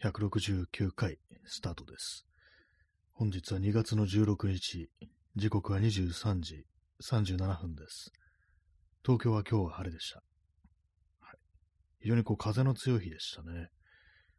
[0.00, 2.24] 169回スタートです。
[3.14, 4.88] 本日は2月の16日、
[5.34, 6.64] 時刻は23時
[7.02, 8.12] 37分です。
[9.04, 10.22] 東京は今日は晴れでした。
[11.18, 11.36] はい、
[11.98, 13.70] 非常にこう風の強い日でしたね。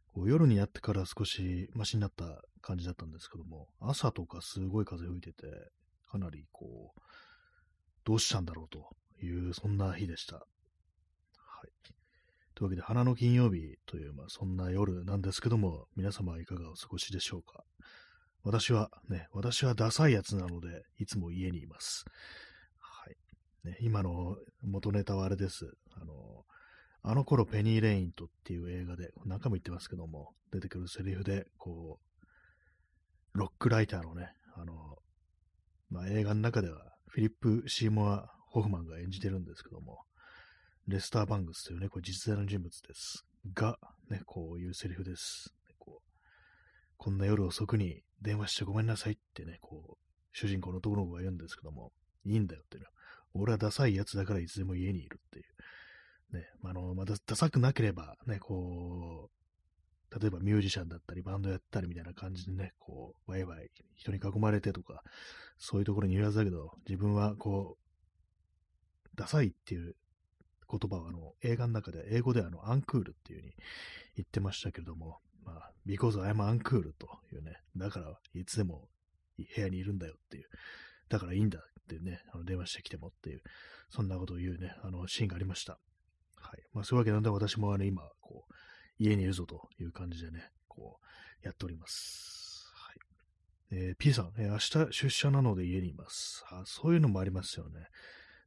[0.08, 5.46] こう夜にやってから少しマシになった感じだったんですけども、朝とかすごい風吹いてて、
[6.10, 7.02] かなりこう、
[8.06, 10.38] どうしたんだろうという、そんな日でした。
[10.38, 10.42] は
[11.66, 11.99] い。
[12.60, 17.64] というわけで、花の金曜日という、まあ、そんな夜なんですけども、皆様はいかがお過ごしでしょうか。
[18.44, 22.04] 私はね、私はダサいやつなので、いつも家にいます。
[22.78, 23.16] はい。
[23.66, 25.72] ね、今の元ネタはあれです。
[25.94, 26.44] あの、
[27.02, 32.02] あの頃ペニー・レイントっていう映画で、何回も言ってますけども、出てくるセリフで、こ
[33.34, 34.98] う、ロックライターのね、あの、
[35.90, 40.04] まあ、映画の中では、フィリップ・シーモア・ホフマンが演じてるんですけども、
[40.88, 43.26] レスター・バングスというね、これ実在の人物です。
[43.54, 43.78] が、
[44.10, 45.54] ね、こういうセリフです。
[45.78, 46.10] こう
[46.98, 49.98] こんな夜遅くに電話してごめんなさいってね、こう、
[50.34, 51.92] 主人公の男の子が言うんですけども、
[52.26, 52.94] いいんだよっていうのは、
[53.34, 55.46] 俺はダサいやつだからいつでも家にいるっていう。
[56.38, 65.04] ね、あの、まあ、ダサくなければ、ね、こう、例えばミュージシャンだったり、バンドやったりみたいな感じでね、こう、ワイワイ、人に囲まれてとか、
[65.58, 69.96] そういうところに言わずだけど、自分はこう、ダサいっていう
[70.70, 73.56] 言葉はあの映画の中で、英語ではあのアンクールっていう風に
[74.18, 78.88] 言ってましたけれども、まあ、because I'm uncool というね、だからいつでも
[79.38, 80.46] 部屋にいるんだよっていう、
[81.10, 83.42] だからいいんだってね、あの電話してきてもっていう、
[83.90, 85.80] そんなことを言うね、あのシーンがありました。
[86.36, 86.62] はい。
[86.74, 88.54] まあそういうわけなんで私もあの今、こう、
[89.00, 92.72] 家にいるぞという感じでね、こう、やっております。
[92.76, 92.98] はい。
[93.72, 96.44] えー P さん、えー明日出社なので家にいます。
[96.50, 97.88] あそういうのもありますよね。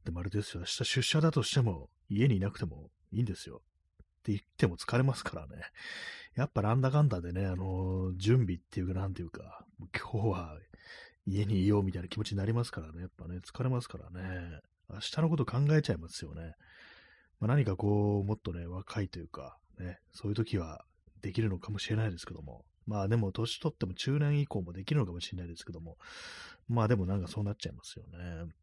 [0.03, 3.61] でもあれですよ、明日出社だとしても、家にいなくてもいいんですよ。
[4.03, 5.63] って言っても疲れますからね。
[6.35, 10.57] やっぱなんだかんだでね、あの準備っていうか、なんていうか、今日は
[11.25, 13.01] 家にいようみたいな気持ちになりますからね。
[13.01, 14.61] やっぱね、疲れますからね。
[14.89, 16.55] 明日のこと考えちゃいますよね。
[17.39, 20.85] まあ、何かこう、もっとね、若いというか、ね、そういう時は
[21.21, 22.65] できるのかもしれないですけども。
[22.85, 25.97] まあでも、年取っても中年以降もできるのかもしれないですけども。
[26.67, 28.53] まあでもなんかそうなっちゃいますよね。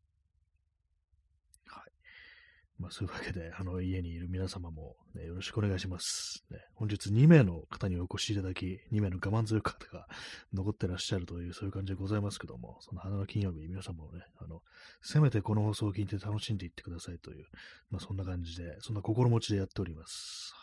[2.80, 6.42] まあそういうわけで、あの、家にいる皆様も、ね、よろしくお願いします。
[6.50, 10.08] ね、本日2名の方にお越しいただき、2名の我慢強い方が
[10.54, 14.62] 残ってらっしゃるという、そういう感じでございますけども、その花の金曜日、皆様もね、あの、
[15.02, 17.46] せめてこの放送を聞いて楽しんでいってくださいという、
[17.90, 20.54] まあそんな感じで、そんな心持ちでやっております。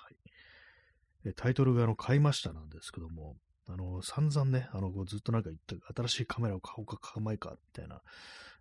[1.23, 1.33] はい。
[1.35, 8.01] タイトルが、あの、買いましたなんですけども、あの、散々ね、あの、ずっとなんか言って、新しいカメラを買おうか買わないか、みたいな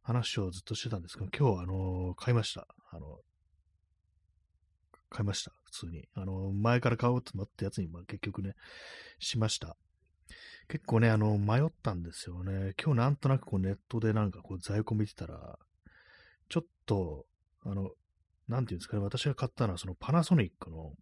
[0.03, 2.67] 話をずっとしてたんですけど、今日、あの、買いました。
[2.91, 3.21] あの、
[5.09, 5.53] 買いました。
[5.65, 6.05] 普通に。
[6.15, 8.55] あの、前から買おうと思ったやつに、まあ、結局ね、
[9.19, 9.77] しました。
[10.69, 12.75] 結構ね、あの、迷ったんですよね。
[12.83, 15.59] 今日なんとなくこうネットでなんかこう在庫見てたら、
[16.49, 17.27] ちょっと、
[17.65, 17.91] あの、
[18.49, 20.93] なんていうんですかね、私が買ったのはそのパナソニックの、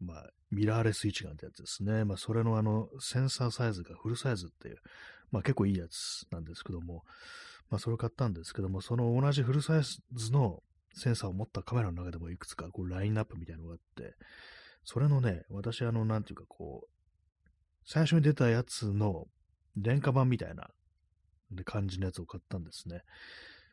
[0.00, 2.04] まあ、ミラーレス一眼ってやつですね。
[2.04, 4.76] まあ、それのあの、センサーサイズがフルサイズっていう、
[5.30, 7.04] まあ結構いいやつなんですけども、
[7.70, 10.62] まあそれを買ったんですけども、その同じフルサイズの
[10.94, 14.14] センサーを持ったカメラの中でもいくつかこうラインナップみたいなのがあって、
[14.84, 16.88] それのね、私あの、なんていうかこう、
[17.84, 19.26] 最初に出たやつの
[19.76, 20.68] 廉価版みたいな
[21.64, 23.02] 感じのやつを買ったんですね。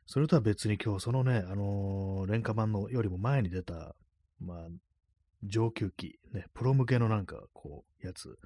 [0.05, 3.95] それとは別に今日そのね、あのー廉価版のよりも前に出た、
[4.39, 4.67] まあ、
[5.43, 8.37] 上級機、ね、プロ向けのなんかこう、やつ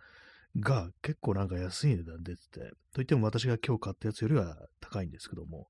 [0.59, 5.67] が結構なんか安い値段出てて、といっても私が今日買ったやつよりは高いんですけども、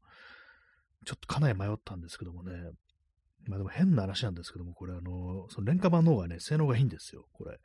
[1.06, 2.52] ちょっとかなり迷ったんですけどもね、
[3.46, 7.58] まあでも変な話なんですけども、これあの、その廉価版の方がね、性能がいいんですよ、これ。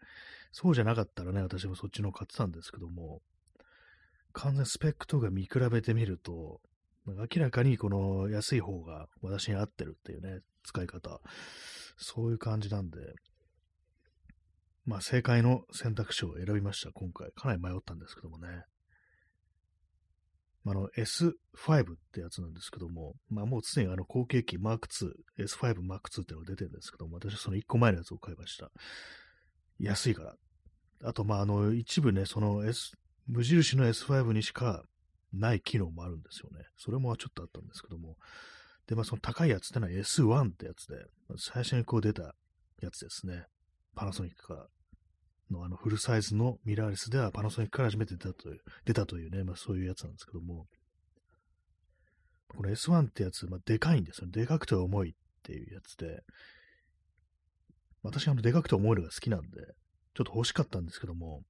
[0.52, 3.20] そうじゃなかったらね、私もそっちの買ってたんですけども、
[4.32, 6.60] 完全スペックとか見比べてみると、
[7.06, 11.20] 明らかにこの安い方が私に合ってるっていうね、使い方。
[11.96, 12.98] そういう感じなんで、
[14.84, 17.30] まあ正解の選択肢を選びました、今回。
[17.32, 18.64] かなり迷ったんですけどもね。
[20.66, 21.34] あの S5 っ
[22.12, 28.70] てやつなんですけども、まあもう常にあの後継機 Mark II、S5 Mark II ってのが出てるんですけども、私はその1個前のやつを買いました。
[29.78, 30.34] 安いから。
[31.04, 32.92] あと、まああの一部ね、その S、
[33.26, 34.82] 無印の S5 にしか
[35.32, 36.66] ない機能もあるんですよね。
[36.76, 38.16] それもちょっとあったんですけども。
[38.86, 41.04] で、まあその高いやつってのは S1 ってやつで、
[41.36, 42.34] 最初にこう出た
[42.80, 43.44] やつですね。
[43.94, 44.66] パナソニックから
[45.50, 50.66] のあのフルサイズのミラーレスではパナソニックから初めて出たという、出たというね、まあそういうやつなんですけども、
[52.48, 54.28] この S1 ってやつ、まあでかいんですよ。
[54.30, 56.22] でかくて重いっていうやつで、
[58.02, 59.48] 私あのでかくて重いのが好きなんで、
[60.14, 61.42] ちょっと欲しかったんですけども、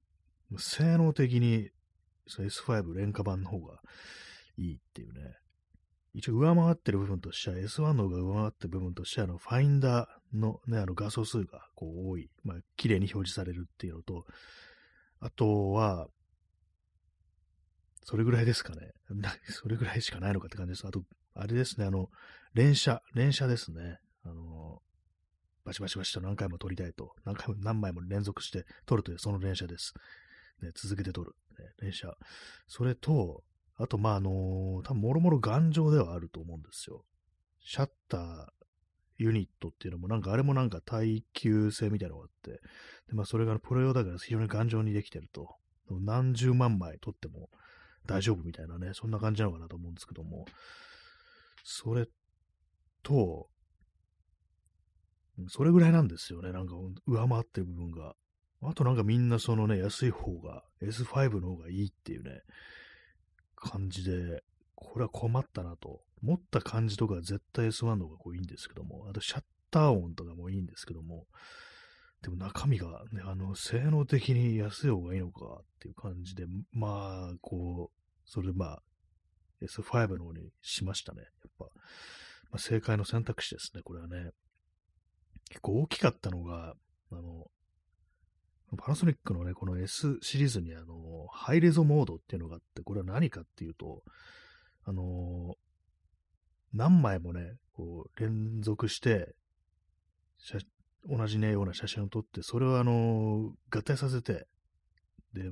[0.58, 1.70] 性能的に
[2.28, 3.80] S5 廉価版の方が
[4.56, 5.36] いいっていうね。
[6.14, 12.30] 一応上回ってる部分としては S1 の方が上回ってる部分としては、あの、ファインダーのね、あの画素数がこう多い。
[12.44, 14.24] まあ、綺麗に表示されるっていうのと、
[15.20, 16.08] あとは、
[18.04, 18.92] それぐらいですかね。
[19.50, 20.86] それぐらいしかないのかって感じです。
[20.86, 21.04] あと、
[21.34, 22.10] あれですね、あの、
[22.54, 23.98] 連写、連写ですね。
[24.22, 24.82] あの、
[25.64, 29.92] バチバチバチと何回も撮りたいと、何回も何枚も連続して撮るというその連写です。
[30.62, 32.10] ね、続けて撮る、ね、連写。
[32.66, 33.44] それと、
[33.76, 37.04] あと、まあ、あのー、多分もろもろ頑丈ではあると思うんですよ。
[37.60, 38.46] シャッター、
[39.18, 42.60] ユニットっていうのも、なんかあれもなんか耐久性みたいなのがあって、
[43.08, 45.56] で、まあ、それがプロ用だから非常に頑丈にできてると。
[45.90, 47.48] 何十万枚撮っても
[48.06, 50.44] 大丈夫みたいなね、そんな感じなのかなと思うんですけども、
[51.64, 52.06] それ
[53.02, 53.48] と、
[55.48, 56.52] それぐらいなんですよね。
[56.52, 56.74] なんか
[57.06, 58.14] 上回ってる部分が。
[58.60, 62.40] あとなんかみんなそのね、安い方が、S5 の方がいいっていうね、
[63.54, 64.42] 感じで、
[64.74, 66.00] これは困ったなと。
[66.22, 71.26] 持った感じとか絶対 S1 の方がこういいんですけども、あとシャッター音とかもいいんですけども、
[72.22, 78.82] でも中身がね、あの、性能的に安い方がいいのかっていう感じで、まあ、こう、それでまあ、
[79.62, 81.22] S5 の方にしましたね。
[81.22, 81.70] やっぱ、ま
[82.56, 84.30] あ、正解の選択肢ですね、これはね。
[85.48, 86.74] 結構大きかったのが、
[87.12, 87.46] あの、
[88.76, 94.02] パナソニックのね、この S シリーズにあの、ハイレゾモードっていうのがあって、これは何かっていうと、
[94.84, 95.56] あの、
[96.72, 99.34] 何枚もね、こう、連続して、
[101.08, 104.46] 同じね、ような写真を撮って、それをあの、合体させて、
[105.32, 105.42] で、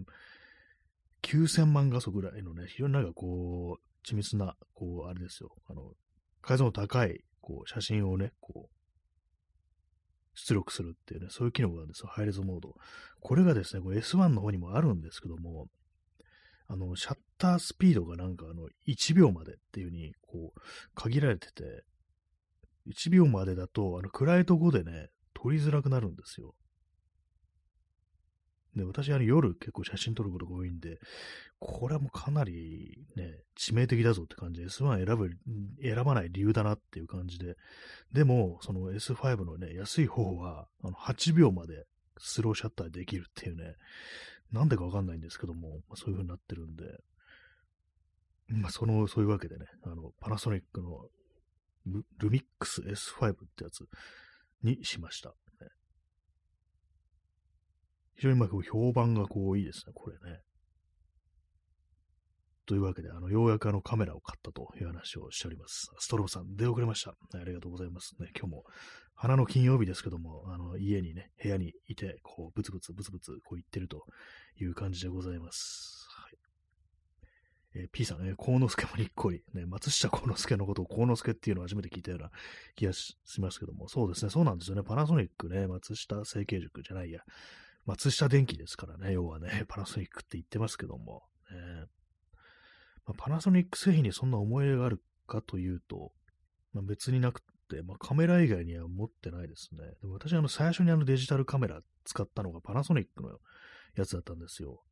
[1.23, 5.93] 9000万画素ぐらいのね、非常になんかこう、緻密な、こう、あれですよ、あの、
[6.43, 8.77] 解像度高い、こう、写真をね、こう、
[10.35, 12.75] 出力するっていうね、そういう機能があるんですよ、ハイレゾモード。
[13.21, 15.67] これがですね、S1 の方にもあるんですけども、
[16.69, 20.61] あの、シャッタースピードがなんかあの、1秒までっていう風に、こう、
[20.95, 21.85] 限られてて、
[22.89, 26.55] 1秒までだと、あの、暗いとこでね、撮りづらくなるんですよ。
[28.77, 30.99] で、私は夜結構写真撮ることが多いんで、
[31.59, 35.31] これはもうかなりね、致命的だぞって感じで、S1 選ぶ、
[35.83, 37.57] 選ばない理由だなっていう感じで、
[38.13, 41.87] でも、その S5 のね、安い方は、あの8秒まで
[42.19, 43.75] スローシャッターできるっていうね、
[44.53, 46.85] なんでかわかんないんですけども、そういう風になってるんで、
[48.49, 51.09] まあ、その、そういうわけでね、あの、パナソニックの
[52.19, 53.85] ルミックス S5 ってやつ
[54.63, 55.35] にしました。
[58.17, 60.41] 非常にまあ評判がこういいですね、これね。
[62.67, 65.89] というわけで、あの、ようやくあのカメラを買ったという話をしております。
[65.99, 67.11] ストロボさん、出遅れました。
[67.11, 68.31] ありがとうございますね。
[68.37, 68.65] 今日も、
[69.15, 74.05] 花の金曜日ですけども、あの、家にね、部屋にいて、こう、ブツブツブツブツ、こう言ってると
[74.61, 75.96] いう感じでございます。
[77.77, 82.31] えー、P さん、えー、幸之助もにっこり、ね、松下幸之助のことを幸之助っていうのを初めて聞いたような
[82.75, 84.83] 気がしますけども、そうですね、そうなんですよね。
[84.83, 87.21] パナソニックね、松下成形塾じゃないや、
[87.85, 91.87] 松下電器ですからね、要はね、パナソニックって言ってますけども、ね。
[93.05, 96.13] まあ、パナソニック製品にそんな思い入れがあるかというと、
[96.73, 99.83] まあ、別になくて、まあ、カメラ以外には持ってないですね。
[100.01, 103.39] でも私、あの、最初にあのデジタルカメラ使ったのがパナソニックの
[103.95, 104.83] やつだったんですよ。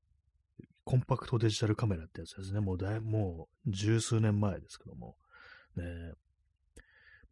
[0.85, 2.61] コンパクトデジタルカメラってやつですね。
[2.61, 5.17] もうだい、もう十数年前ですけども。
[5.77, 5.85] ね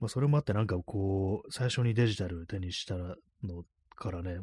[0.00, 4.40] まあ、それもあってなんかこう、最初にデジタル手にしたのからね、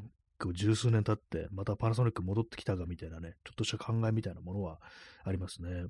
[0.54, 4.80] 十数年経って、またパナソニック戻ってきたかみたいなね、ちょっとした考えみたいなものは
[5.26, 5.86] ありますね。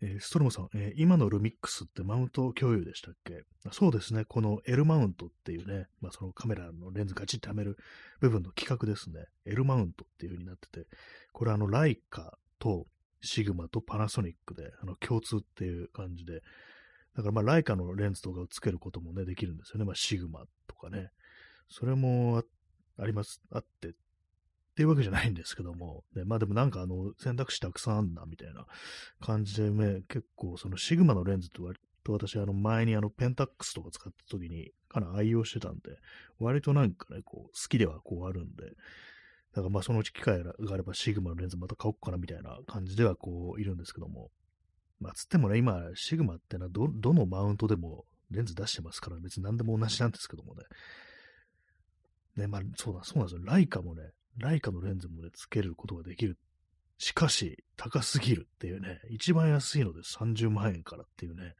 [0.00, 3.42] えー、ストロムさん、えー、今のルミックスってマウント共有でしたっけ？
[3.72, 4.24] そうですね。
[4.24, 7.76] この L マウントっていうね、まあ、そのカメラのレンズガチッとはめる
[8.20, 9.24] 部分の規格ですね。
[9.44, 10.86] L マウントっていう風になってて、
[11.32, 12.86] これあのライカと
[13.20, 16.42] シグマとパナソニックであの共通っていう感じで、
[17.16, 19.84] だからまあライカのレンズとかをつけることもね、できるんですよね。
[19.84, 21.10] まあシグマとかね。
[21.68, 23.92] それもああります、あって、っ
[24.78, 28.64] ていうわけじゃないんですけども、ね、まあでもなんかあの選択肢たくさんあんなみたいな
[29.20, 35.98] 感じでね、結構そのシグマのレンズと割と私あの前にあのペンタックスとか使った時にかなり愛用してたんで、
[36.38, 44.30] 割となんかね、こう好きではこうあるんで、だからまあそのうち機会があればシグマのレンズまた買おうかなみたいな感じではこういるんですけども、
[45.00, 50.62] まあつってもね、今シグマってのはど、どのマウントでもレンズ出してますから別に何でも同じなんですけどもね、
[52.38, 53.44] ね、まあ、そうだ、そうなんですよ。
[53.44, 56.38] ライカもね、ライカのレンズもね、つけることができる。
[56.98, 61.54] しかし、高すぎるっていうね、一番安いので30万円からっていうね、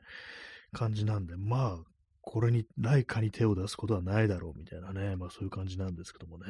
[0.72, 1.84] 感じなんで、まあ、
[2.20, 6.44] これに、ライカに手を出すことはないだろうみたいなね、まあそういう感じなんですけどもね。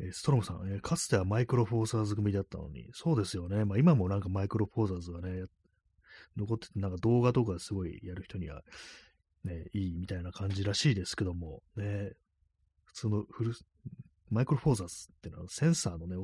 [0.00, 3.64] え、ストロムさん、え、かつてはマイクロフォーサーズ組だったのに、そうですよね。
[3.64, 5.44] まあ今もなんかマイクロフォーサーズがね、
[6.36, 8.62] 残ってて、なんか動画とかすごいやる人には、
[9.44, 12.12] ね、いいみたいな感じらしいですけども、ね、
[12.94, 13.52] 通のフル、
[14.30, 16.16] マイクロフォーサーズっていうのはセンサーのね、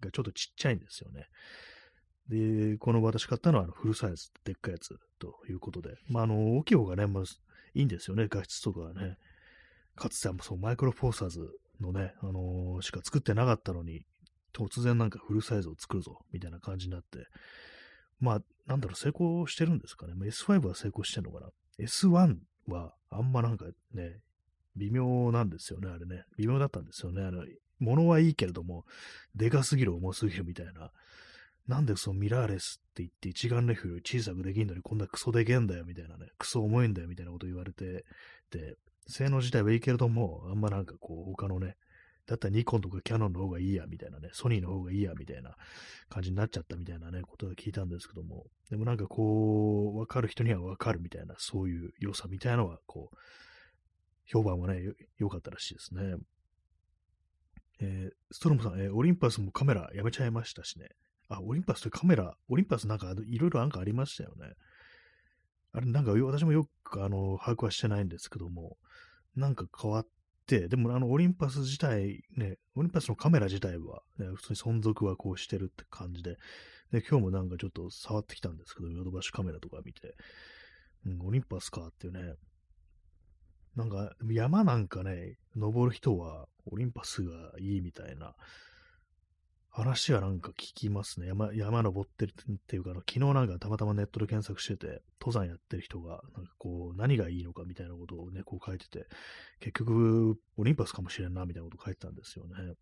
[0.00, 1.26] がちょっとちっちゃいんですよね。
[2.28, 7.24] で、この私買ったのはあのフルサイズ、でっかいやつということで、まあ、あの、大きい方がね、まあ、
[7.74, 9.16] いいんですよね、画質とかはね。
[9.96, 11.40] かつてはそうマイクロフォーサーズ
[11.80, 14.06] のね、あのー、しか作ってなかったのに、
[14.54, 17.26] 突然なんかフルサイズを作るぞ、みたいな感じになって、
[18.18, 20.14] まあ、なんだろう、成功してるんですかね。
[20.14, 21.50] まあ、S5 は成功してるのかな。
[21.78, 22.36] S1
[22.68, 24.20] はあんまなんかね、
[24.76, 26.24] 微妙なんですよね、あれね。
[26.36, 27.22] 微妙だったんですよね。
[27.22, 27.44] あの、
[27.78, 28.84] 物はいいけれども、
[29.34, 30.90] でかすぎる、重すぎるみたいな。
[31.66, 38.04] なんでそのミラーレスって言って一眼レフより小さくできんのにこんなクソでけんだよみたいなね、クソ重いんだよみたいなこと言われて、
[38.50, 41.76] で、性能自体はいいけれども、あんまなんかこう他のね、
[42.26, 45.56] だったらニコンとかキャノンの方がいいやみたいなね、ソニーの方がいいやみたいな
[46.08, 53.16] 感じになっちゃったみたいなね、ことを聞いたんですけども、でもなんかこう、わかる人にはわかるみたいな、そういう良さみたいなのは、こう、
[54.30, 54.80] 評判はね、
[55.18, 56.14] 良かったらしいですね。
[57.80, 60.88] えー、ストロムさん、えー、オリンパスもカメラやめちゃいましたしね。
[61.28, 64.52] あ、オリンパスってカメラ、オリンパスなんかいろいろなんかありましたよね。
[65.72, 68.76] あれなんか私もよくあの把握はしてないんですけども、
[69.36, 70.06] なんか変わっ
[70.46, 76.36] て、でもあのオリンパス自体ね、オリンパスのカメラ自体は、ね、普通に存続はこうしてるって感じで、
[76.92, 80.14] で今日もなんかちょっと触ってきたんですけど、ヨドバシカメラとか見て、
[81.06, 82.34] うん、オリンパスかっていうね、
[83.76, 88.34] なんか山なんかね、登る人はオリンパスがいいみたいな、
[89.72, 91.28] 話はなんか聞きますね。
[91.28, 99.06] 山、山登ってるっていうか、昨日なんかたまたまネットで検索してて、登山やってる人が、なんかこう、何がいいのかみたいなことをね、こう書いてて、
[99.60, 102.74] 結局、オリンパスかもしれんな、みたいなこと書いてたんですよね。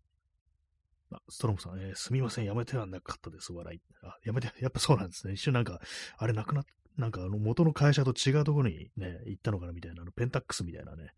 [1.11, 3.81] あ、ストロムさん、えー、すみません、やめてはなかったです、笑い。
[4.01, 5.33] あ、やめて、やっぱそうなんですね。
[5.33, 5.79] 一瞬なんか、
[6.17, 6.65] あれなくなっ
[6.99, 11.11] なんかあの元の会社と違うところにね、行ったのかなみたいな、あのペンタックスみたいなね、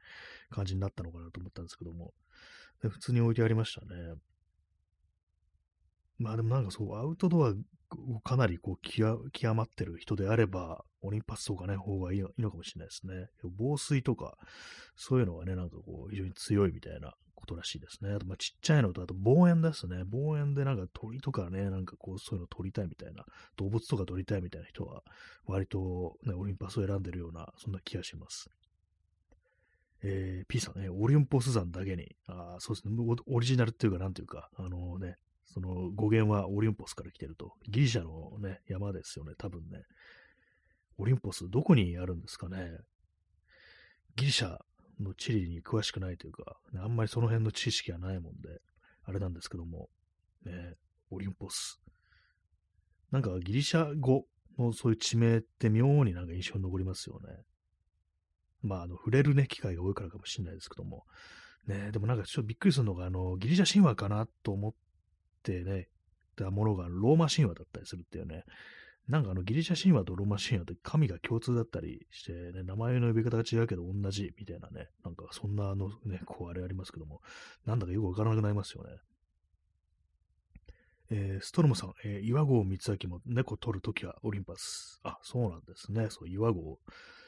[0.51, 2.13] 感じになったのかなと思ったんですけども、
[2.79, 3.87] 普通に置いてありましたね。
[6.19, 7.53] まあでもなんかそう、アウトドア
[8.13, 13.29] をかなりこう極まってる人であれば、オリンパスとかね、方がいいのかもしれないですね。
[13.57, 14.37] 防水とか、
[14.95, 18.13] そういうのがね、なんかこう、非常に強いみたいなことらしいですね。
[18.13, 20.03] あと、まあちっちゃいのと、あと望遠ですね。
[20.05, 23.25] 望遠でなんか鳥とかね、なんかこう、そういうの撮りたいみたいな、
[23.57, 25.03] 動物とか撮りたいみたいな人は、
[25.45, 28.49] 割とね、オリンパスを選んでるような、そんな気がします。
[30.03, 32.95] えー、P さんね、オリンポス山だけに、あそうですね、
[33.27, 37.53] オリジナルっていうか、なんていうか、あのね、その語源はオリンポスから来てると。
[37.67, 39.83] ギリシャのね、山ですよね、多分ね。
[40.97, 42.77] オリンポス、どこにあるんですかね。
[44.15, 44.59] ギリシャ
[44.99, 48.61] の地理に詳しくないというか、あんまりその辺の知識がないもんで、
[49.03, 49.89] あれなんですけども、
[50.45, 50.75] ね、
[51.09, 51.81] オリンポス。
[53.11, 54.25] なんかギリシャ語
[54.57, 57.27] のそういう地名って妙になんか印象に残りますよね。
[58.61, 61.05] まあ、あの、触れるね、機会が多いからかもしれないですけども。
[61.67, 64.73] ね、でもなんかちょっとびっくりするのが、あの、ギリシャ神話かなと思っ
[65.43, 65.87] てね、
[66.35, 68.43] たものがローマ神話だったりするっていうね、
[69.07, 77.21] なんかあのギリシャ神話とローマ神話って神が共通だったりしてね、名前の呼び方が違うけど同じみたいなね、なんかそんなあのね、こうあれありますけども、
[77.65, 78.89] なんだかよくわからなくなりますよね。
[81.13, 85.01] えー、ストロムさん、えー、岩合光明も猫撮るときはオリンパス。
[85.03, 86.07] あ、そうなんですね。
[86.09, 86.79] そう、岩合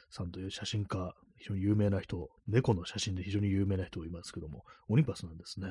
[0.10, 5.68] さんという写真家、非常に有名な人、猫の写真で非常に有名な人いますけども、オリンパスなんですね。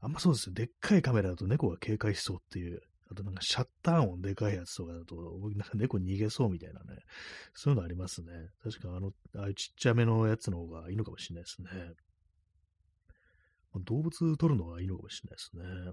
[0.00, 0.54] あんまそうですよ。
[0.54, 2.82] でっかいカメラだと猫が警戒しそうっていう。
[3.14, 5.14] あとなんかシャッター音でかいやつとかだと、
[5.54, 6.98] なんか猫逃げそうみたいなね。
[7.54, 8.32] そういうのありますね。
[8.62, 11.94] 確かあの、ああいうちっちゃめのやつの方がいいのかもしれないですね。
[13.84, 15.92] 動物撮るのがいいのかもしれないです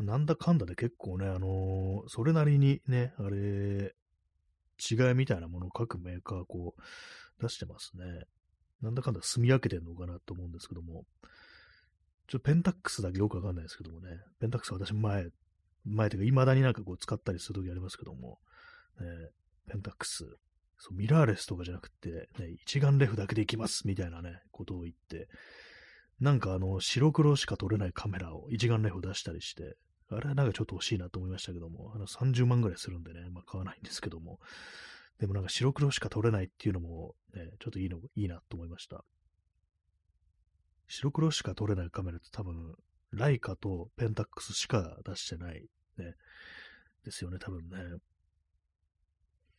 [0.00, 0.04] ね。
[0.06, 3.94] なんだかんだで結構ね、あのー、それなりにね、あれ、
[4.90, 8.04] 違いみたいなものを各メーカーこう出してますね。
[8.80, 11.04] なんだかんだ住み分けてんのかなと思うんですけども、
[12.30, 15.26] ちょっとペンタックスだけよくわかんないですけどもね、ペンタックスは私前、
[15.84, 18.38] 前というか未だになんかこう使ったりするときありますけども、
[19.00, 19.06] ね、
[19.68, 20.36] ペンタックス、
[20.78, 25.28] そうミラーレスとかじゃなくて、ね、一眼レフだけでいきますみたいなね、ことを言って、
[26.20, 29.76] なんかあの、白黒しか撮れないカメラを一眼レフを出したりして、
[30.08, 34.38] あれはなんかちょっと欲しいなと思いましたけども、あの30万ぐらいするんでね、まあ買わないんですけども、
[35.18, 39.04] でもなんか白黒しか撮れないっていうのも、ね、ちょっといいの、いいなと思いました。
[40.90, 42.74] 白黒しか撮れないカメラって多分、
[43.12, 45.62] ライカとペンタックスしか出してない、
[45.98, 46.14] ね、
[47.04, 47.76] ですよね、多分ね。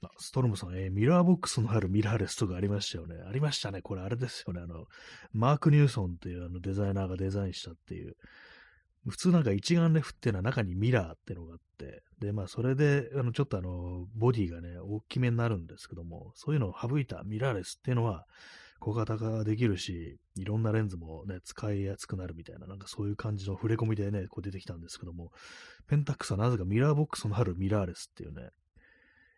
[0.04, 3.16] あストロムさん、えー、ミラーボックスのあるミラーレスとかありましたよね。
[3.28, 3.82] ありましたね。
[3.82, 4.62] これあれですよね。
[4.62, 4.86] あの、
[5.32, 8.16] マーク・ニューソンっていうあのデザイナーがデザインしたっていう。
[9.08, 18.26] 普通なんか一眼レフっていうのは中にミラーっていうのがあって、で、まあそれで、あの、ちょっとあの、ボディがね、大きめになるんですけども、そういうのを省いたミラーレスっていうのは、
[18.82, 25.32] 小型化できるし、いろんなレンズもね、使いやすくなるみたいな、なんかそういう感じの触れ込みでね、こう出てきたんですけども、
[25.88, 28.50] ペンタックスはなぜかミラーボックスのあるミラーレスっていうね、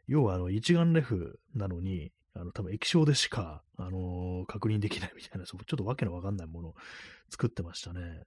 [0.08, 6.76] 要はあの一眼レフなのに、あの多分液晶でしか、あのー、確認できないみたいな、ちょっとわけのわかんないものを
[7.30, 8.24] 作ってましたね。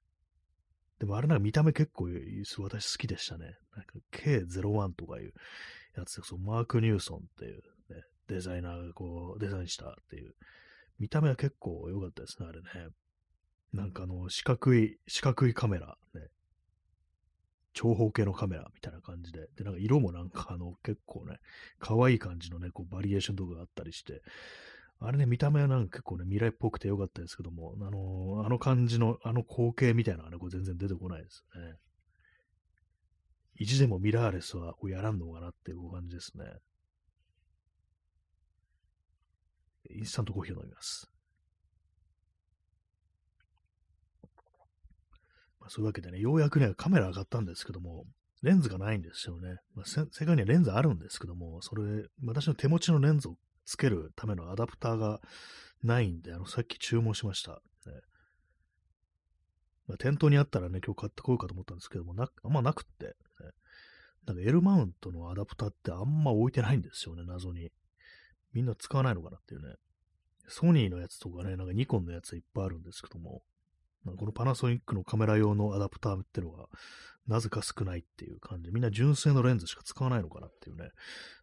[0.98, 2.08] でもあれなんか見た目結構
[2.58, 3.56] 私好きでしたね。
[3.74, 5.32] なんか K01 とかいう
[5.96, 10.34] やつで、そマーク・ニューソンっていう、ね、デザイナーがこうデザインしたっていう。
[10.98, 12.66] 見た目は結構良かったですね、あれね。
[13.72, 16.28] なんかあの、四角い、四角いカメラ、ね。
[17.74, 21.38] 長方形のカメラみたいな感じで、で、なんか色もなんかあの結構ね、
[21.78, 24.22] 可愛い感じのね、こうバリエーションとかがあったりして、
[24.98, 31.76] あれね、見た目はなんか結構ね、未来っぽくてよかったですけども、あのー、あの感じの、あの光景みたいなのがね、こう全然出てこないですね。
[33.58, 36.44] 意地でもミラーレスはやらんのかなっていう感じですね。
[39.90, 41.10] インスタントコーヒーを飲みます。
[45.60, 48.04] まあ、そういうわけでね、ようやくね、カメラ上がったんですけども、
[48.42, 49.56] レンズがないんですよね。
[49.74, 55.20] まあ、世界にはレンズあるんですけども、それ、私の手持ちのレンズをつけるためのアダプターが
[55.82, 57.52] ないんで、あの、さっき注文しました。
[57.86, 58.00] ね
[59.88, 63.12] まあ、店頭にあったらね、今日買ってこようかと思ったんですけども、なあんまなくって、ね、
[64.26, 67.70] なんか L マウントのアダプターってあんま置いてないんですよね、謎に。
[68.52, 69.74] みんな使わないのかなっていうね。
[70.48, 73.42] ソニーのやつとかね、なんかニコンのやついっぱいあるんですけども、
[74.16, 76.66] このパナソニックのカメラ用のアダプターっていうのが、
[77.26, 78.70] なぜか少ないっていう感じ。
[78.70, 80.90] みんな純正のレンズしか使わないのかなっていうね、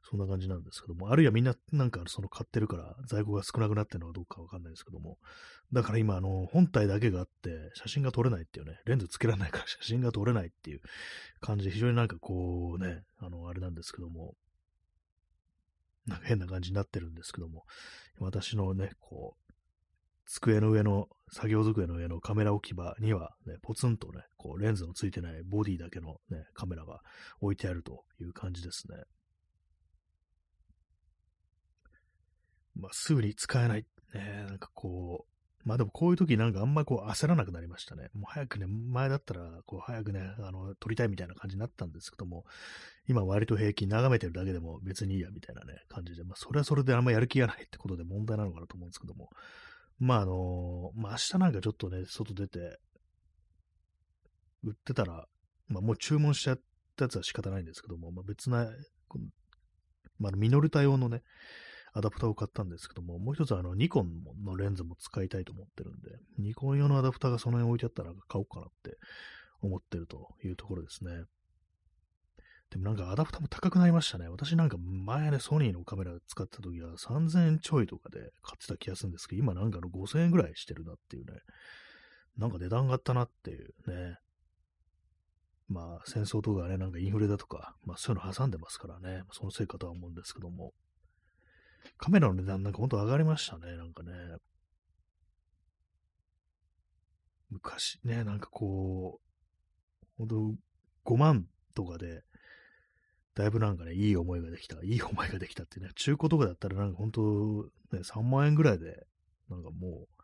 [0.09, 5.17] そんな感じなんですけども、あるいはみんななんかその買ってるから在庫が少なくなってるのかどうかわかんないですけども、
[5.73, 10.81] だから今あの本体だけがあって写真が撮れないっていうね、レンズつけられないから写真が撮れないっていう
[11.41, 14.35] 感じで非常になんかこうね、あのあれなんですけども、
[16.05, 17.63] なんか変な感じになってるんですけども、
[18.19, 19.53] 私のね、こう、
[20.25, 27.01] 机の上の、作業机の上のカメラ置き場には、ね、ポツンとね、こう、レンズのついてないボディだけのね、カメラが
[27.41, 28.97] 置いてあるという感じですね。
[32.75, 33.85] まあ、すぐに使えない。
[34.13, 35.32] ね、なんかこう、
[35.63, 38.09] まあでもこういう時なんかあんまこう焦らなくなりましたね。
[38.13, 42.43] もう早くね、前だったらこう早くね、あの、撮りたいみたいな感じになったんですけども、
[43.07, 49.29] 今割と平均眺めてるだけでも別にいいやみたいなね、感じで、まあそれはそれであんまやる気がないってことで問題なのかなと思うんですけども、
[49.99, 52.79] まああのまあ明日なんかちょっとね、外出て、
[54.63, 55.25] 売ってたら、
[55.67, 56.59] まあもう注文しちゃっ
[56.97, 58.69] たやつは仕方ないんですけども、まあ別な、
[60.19, 61.21] まあミノルタ用のね、
[61.93, 68.97] アダプターを買ったんですけども、もう一つあのニコンのレンズも使いたいと思ってるんで、ニコン用のアダプターがその辺置いてあったら買おうかなって
[69.61, 71.11] 思ってるというところですね。
[72.71, 74.27] でもなんかアダプターも高くなりましたね。
[74.27, 81.33] 私なんか前ね、ソニーのカメラ使ってた時は3000円ちょいとかで買ってた気がするんですけど、今なんかの5000円ぐらいしてるなっていうね。
[82.37, 84.17] なんか値段があったなっていうね。
[85.67, 89.21] まあ戦争とかね、なんかインフレだとか、まあそういうの挟んでますからね。
[89.31, 90.73] そのせいかとは思うんですけども。
[91.97, 93.77] カメラの値段なんかほんと上がりましたね。
[93.77, 94.11] なんかね。
[97.49, 100.35] 昔ね、なんかこう、本当
[101.13, 102.23] 5万とかで
[103.35, 107.21] だいぶなんかね、いい思いができた、いい思いができたってね、中古とかだったらなんか本当、
[107.91, 109.07] ね、3万円ぐらいで、
[109.49, 110.22] なんかもう、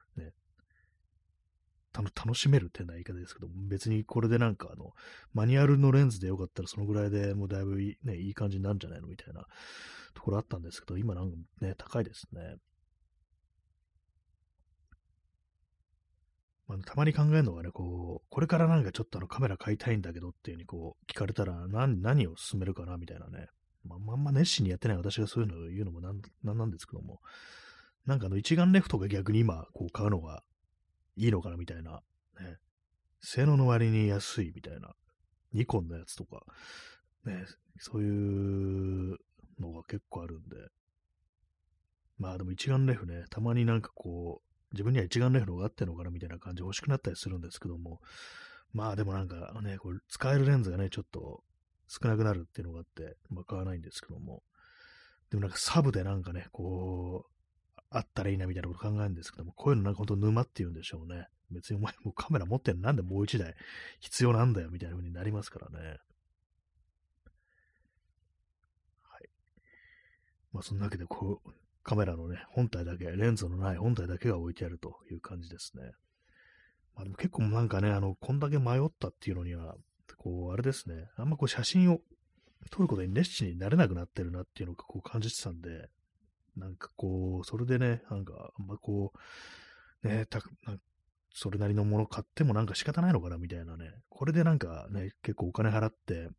[1.97, 4.93] ね、楽しめるってな言い方ですけど、別にこれでなんかあの、
[5.33, 9.45] マニュアルのレンズでよかったらそのぐらいでもうだいぶいい,、ね、いい感じになるんじゃないのみたいな
[10.13, 12.57] ところあったんですけど、今なんかね、高いですね。
[16.67, 23.47] まあ、たまに考えるのがね、こう、これからなんかちょっとあのカメラ買いたいんだけどっていうふうにこう聞かれたら何、何を勧めるかなみたいなね。
[23.83, 27.21] まあ、あんま熱心にやってない私がそういうのを言うのもなんなんなんですけども、
[28.05, 30.43] なんかあの一眼レフとか逆に今こう買うのが
[31.19, 32.01] いいのかなみたいな、
[32.39, 32.57] ね。
[33.21, 34.93] 性能の割に安いみたいな、
[35.53, 36.45] ニコンのやつとか、
[37.25, 37.45] ね、
[37.77, 39.17] そういう
[39.59, 40.55] のが結構あるんで、
[42.17, 46.61] まあでも一眼レフね、たまになんかこう、自分には一眼レフの方があってるのかなみたいな感じ。
[46.61, 47.99] 欲しくなったりするんですけども、
[48.71, 51.43] まあでもなんかね、これ使えるレンズがね、ちょっと
[51.87, 54.43] 少なくなるっていうのがあって、まあ買わないんですけども、
[55.31, 57.38] でもなんかサブでなんかね、こう、
[57.91, 61.27] あったらいいなみたいなこと考えるんですけども、こういうのなんか本当沼って言うんでしょうね。
[61.51, 63.55] 別にお前もうカメラ持ってんなんでもう一台
[63.99, 65.97] 必要なんだよみたいな風になりますからね。
[69.03, 69.29] はい。
[70.53, 71.51] まあ、そんなわけで、こう、
[71.83, 75.91] カメラのね、本体だけ、レンズのない本体だけが置いてあるという感じですね。
[76.95, 79.75] まあ、でも結構なんかね、あの、こんだけ迷ったっていうのには、
[80.17, 82.01] こう、あれですね、あんまこう写真を
[82.69, 85.89] 撮ることに熱心になれなくなってるなっていうのをこう感じてたんで、
[86.55, 89.13] なんかこう、それでね、なんか、あんまこ
[90.03, 90.41] う、ね、た
[91.33, 96.29] それなりのもの買ってもなんか仕方ないのかなみたいなね、これでなんかね、結構お金払って、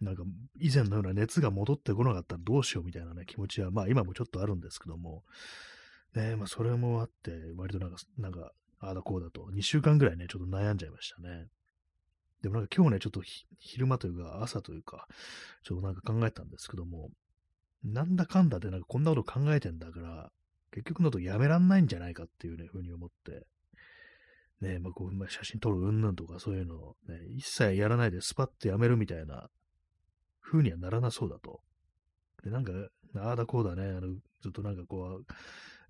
[0.00, 0.24] なんか
[0.60, 5.22] 以前のような熱が戻ってこなかったらどうしようみたいなね、気持ちは、まあ今もちょっとあるんですけども、
[6.14, 11.46] ね、まあそれもあって、割となんか、なんか、ああだこうだと、2週間ぐらいね、ちょっと悩んじゃいましたね。
[12.42, 13.22] でもなんか今日ね、ちょっと
[13.58, 15.06] 昼間というか朝というか、
[15.62, 17.10] ちょっとなんか考えたんですけども、
[17.84, 20.30] なんだかんだでなんかこんなこと考えてんだから、
[20.72, 23.46] 結局のとやめらんないんじゃないかっていうね、ふうに思って、
[24.60, 29.48] ね、まあこう、まあ、写真撮るうんぬんとかそういうのをね、一切やらないでスパッとやめるみたいな
[30.42, 31.60] 風にはならなそうだと。
[32.42, 32.72] で、なんか、
[33.16, 35.24] ああだこうだね、あの、ずっとなんかこう、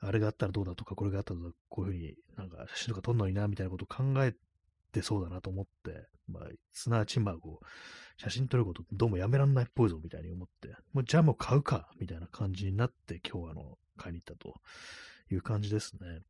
[0.01, 4.35] あれがあったらどうだとか、これがあったらこういうふうになんか写真とか撮んのにな、みたいなことを考え
[4.95, 7.67] てそうだなと思って、まあ、すなわちまこう、
[8.17, 14.55] 写真撮ることどうもやめらんないっぽいぞ、みたいに思って、もうじゃあもう買うか、みたいな感じになって、今日あの、買いに行ったと
[15.31, 16.21] いう感じですね。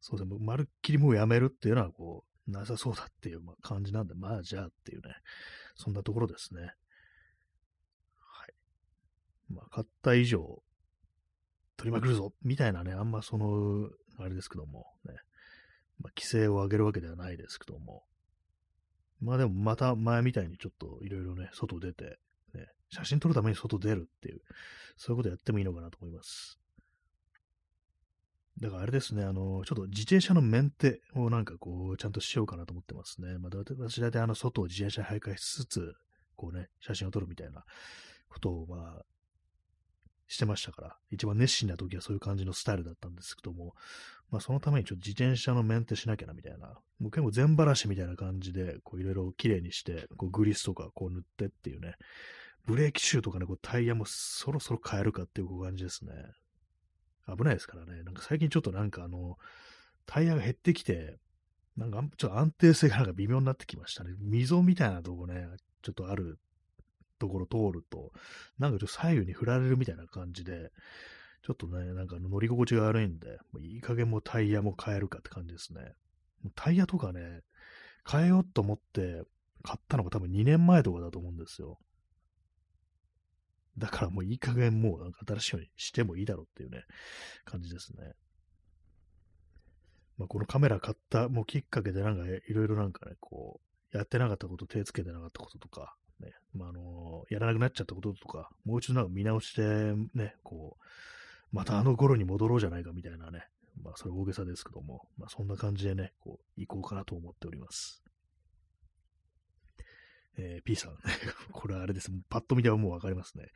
[0.00, 5.14] そうですね、まるっきりもうやめるっていうのは、こう、なさそうだっていう感じなんで、まあじゃあっていうね、
[5.74, 6.60] そんなところですね。
[6.62, 8.54] はい。
[9.48, 10.62] まあ、買った以上、
[11.76, 15.14] 取りまくるぞみたいなね、あんまその、あれですけども、ね、
[16.00, 18.04] まあ、規制を上げるわけではないですけども、
[19.20, 22.18] まあでもまた前みたいにちょっといろいろね、外出て、
[22.54, 24.40] ね、写真撮るために外出るっていう、
[24.96, 26.58] そういうことやってもいいのかなと思います。
[28.60, 33.36] だからあれですね、あの、ちょっと自転車のメンテをなんかこう、ちゃんとしようかなと思ってますね。
[33.38, 35.94] まあ、私大体あの、外を自転車徘徊しつつ、
[36.36, 37.64] こうね、写真を撮るみたいな
[38.30, 39.04] ことを、まあ、
[40.28, 43.74] してましたから、一番熱心な時はそういう感じのスタイルだったんですけども、
[44.30, 51.94] まあそのためにちょっと自転車のメンテしなきゃなみたいな、もう結構全ばらしみたいな感じで、こういろいろ綺麗にして、こうグリスとかこう塗ってっていうね、
[52.64, 56.12] ブレーキシューとかね、こうタイヤもそろそろ変えるかっていう感じですね。
[57.28, 58.02] 危ないですからね。
[58.02, 59.36] なんか最近ちょっとなんかあの、
[60.06, 61.18] タイヤが減ってきて、
[61.76, 64.12] なんかちょっと安定性がなんか微妙になってきましたね。
[64.18, 65.46] 溝みたいなとこね、
[65.82, 66.38] ちょっとある
[67.18, 68.12] ところ通ると、
[68.58, 70.70] なんかちょっと左右に振られるみたいな感じで、
[71.42, 75.92] ちょっとね、なんか乗り心地が悪いんで、いい加減もタイヤも変えるかって感じですね。
[76.54, 77.42] タイヤとかね、
[78.08, 79.22] 変えようと思って
[79.62, 81.78] 買ったのが多分2年前とかだと思うんですよ。
[83.78, 86.84] だからもういい加減もうなんか新しいようにしてもいいだろうっていうね、
[87.44, 88.14] 感じですね。
[90.18, 93.60] まあ、このカメラ買ったもうきっかけでなんかいろいろなんかね、こ
[93.92, 99.62] う、やってなかったこと、手つけてなかったこととか、ね、まあ、あのやらなくなっちゃったこととか、もう一度なんか見直して、
[100.14, 103.46] ね、こう、またあの頃に戻ろうじゃないかみたいなね、
[103.82, 108.02] まあ、それ大げさですけども、まあ、そんな感じでね、こう、行こうかなと思っております。
[110.38, 110.98] えー、P さん、ね
[111.52, 112.10] これあれです。
[112.28, 113.48] パッと見てはもうわかりますね。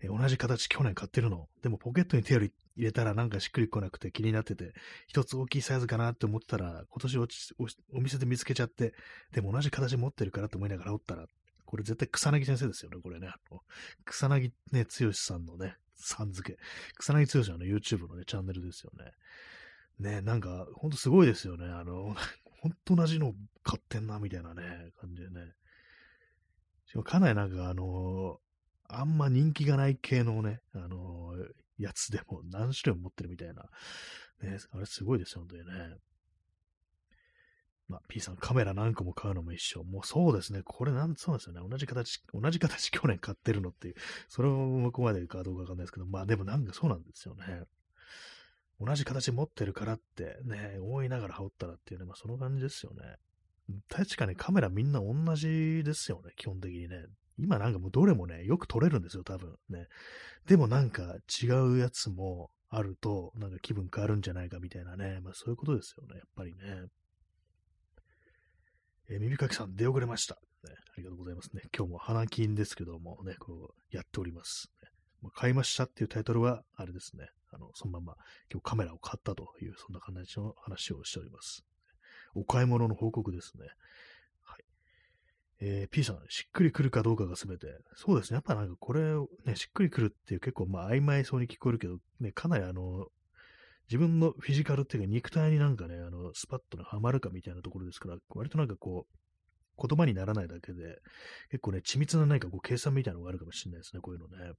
[0.00, 1.48] えー、同じ形去年買ってるの。
[1.62, 4.72] でもポケットに手を入れたらなんかしっくりこなくて気になってて、
[5.06, 8.94] 一つ大きいサイズかなって思ってたら、今年お店で見つけちゃって、
[9.32, 11.26] でも同じ形持ってるからと思いながらおったら、
[11.70, 13.28] これ絶対草薙先生ですよね、これね。
[13.28, 13.60] あの
[14.04, 16.58] 草薙ね、剛さんのね、さん付け。
[16.98, 19.12] 草薙剛さんの YouTube のね、チャンネルですよね。
[20.16, 21.66] ね、なんか、ほんとすごいですよね。
[21.66, 22.16] あの、
[22.60, 25.52] ほんと同じの買ってんな、みたいなね、感じでね。
[26.86, 28.40] しかもかなりなんかあの、
[28.88, 31.36] あんま人気がない系のね、あの、
[31.78, 33.62] やつでも何種類も持ってるみたいな。
[34.42, 35.96] ね、あれすごいですよ、本当にね。
[37.90, 39.82] まあ、P さんカメラ何個も買うのも一緒。
[39.82, 40.62] もうそうですね。
[40.64, 41.60] これなん、そうですよね。
[41.68, 43.94] 同じ形、同じ形去年買ってるのっていう。
[44.28, 47.64] それも向こうまでかどうかわかんないですけど、まあでもなんかそうなんですよね。
[48.80, 53.16] 同じ形持ってるからってね、思いながら羽織ったらっていうね、まあその感じですよね。
[53.88, 57.06] 確かにカメラみんな同じですよね、基本的にね。
[57.38, 59.88] 今なんかもうどれもね、よく撮れるんですよ、多分ね。
[60.46, 65.20] でもなんか違うやつもあると、なんか気分変わるんじゃないかみたいなね。
[65.22, 66.86] まあそういうことですよね、やっぱりね。
[69.12, 70.70] えー、耳かきさん出遅れました、ね。
[70.70, 71.62] ありがとうございますね。
[71.76, 74.70] 今日も花金ですけどもね、こうやっております。
[74.82, 74.88] ね
[75.22, 77.26] ま、買いましたっていうタイトルは、あれですね。
[77.52, 78.14] あの、そのまま
[78.52, 81.64] 今日カメラを買ったという、そんな感じの話をしております。
[82.34, 83.66] お買い物の報告ですね。
[84.44, 84.64] はい。
[85.58, 87.66] えー、P さん、しっくりくるかどうかが全て。
[87.96, 88.36] そうですね。
[88.36, 93.08] やっぱなんかこれ、ね、しっくりくるっていう結構まあ曖昧そうに聞こえるけど、ね、かなりあの、
[93.90, 100.98] 自分のフィジカルっていうか肉体になんかね、あの、スパッとはまるかみたいなところですから、割となんかこう、言葉にならないだけで、
[101.50, 104.52] 結構ね、緻密な何かこう計算みたいなのがあるかもしれないですね、こういうのね。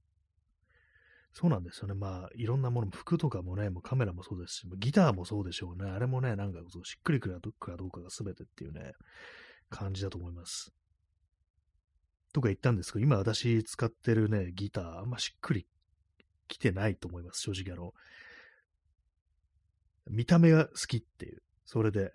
[1.32, 1.94] そうなんですよね。
[1.94, 5.90] まあ、いろんなもの、服とかもね、もうカメラもそうですし、ギターもそうでしょうね。
[5.90, 8.92] あれもね、なんかそうしっくりくるかどうかが全てっていうね、
[9.70, 10.72] 感じだと思います。
[12.34, 15.66] とか言ったんですけど、今私使ってるね、ギター、あんましっくり
[16.48, 17.40] きてないと思います。
[17.40, 17.92] 正直あの、
[20.10, 22.12] 見た目が好きっていう、それで、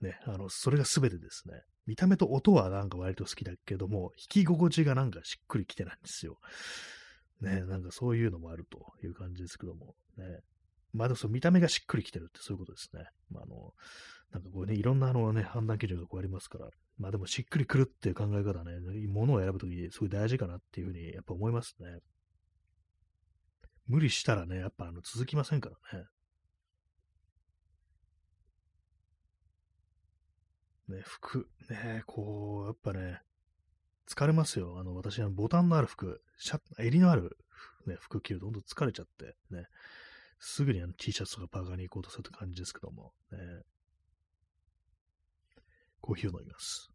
[0.00, 1.62] ね、あの、それが全てですね。
[1.86, 6.38] 見た目と音はなんか割と好きだけども、弾き心地がなんかしっくりきてないんですよ。
[7.40, 10.40] ね、なんかそういうのもあるという感じですけども、ね。
[10.92, 13.06] まあでもその見た目がしっくりきてるってそういうことですね。
[13.30, 13.72] まああの、
[14.32, 18.78] なんかこうね、いろんなあのね、判断基準がこうありますから、まあでもしっくりくるっていう考え方ね、
[19.08, 22.00] ものを選ぶときにすごい大事かなっていうふうにやっぱ思いますね。
[23.86, 26.04] 無理したらね、やっぱあの続きませんからね。
[30.88, 33.20] ね、服、ね、こう、やっぱね、
[34.08, 34.78] 疲れますよ。
[34.78, 37.36] あの、私、はボタンのある服、シャ襟のある、
[37.86, 39.66] ね、服着るとどんどん疲れちゃって、ね、
[40.40, 43.38] すぐにあの T シャツとかパーカーに行こうとするって感じですけども、ね、
[46.00, 46.90] コーヒーを飲みます。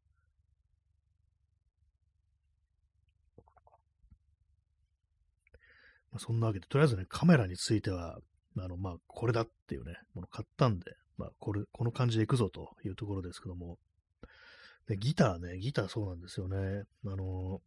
[6.12, 8.20] まあ、そんなわけで、とりあえずね、カメラについては、
[8.58, 13.78] あの、まあ、これだっていうね、もの買ったんで、まあ、これ、この感じでいくぞというところですけども、
[14.88, 16.84] でギターね、ギターそうなんですよね。
[17.06, 17.62] あの、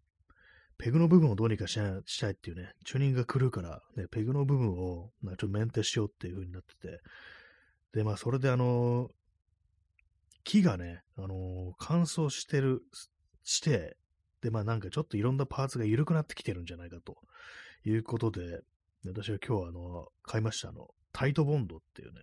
[0.78, 1.74] ペグの部分をどうにかし
[2.20, 7.00] たいっていうね、チューニングが来るから、ね、ペグの部分を、ちょっとメンテしようっていう風になってて、
[7.94, 9.10] で、まあ、それであの、
[10.44, 12.82] 木がね、あの、乾燥してる、
[13.42, 13.96] して、
[14.42, 17.16] で、まあなんかちょっといろんなパーツが緩くなってきてるんじゃないかと。
[17.88, 18.60] いうことで、
[19.06, 22.20] 私は今日はあの、買いました、あの、タイトボンドっていうね、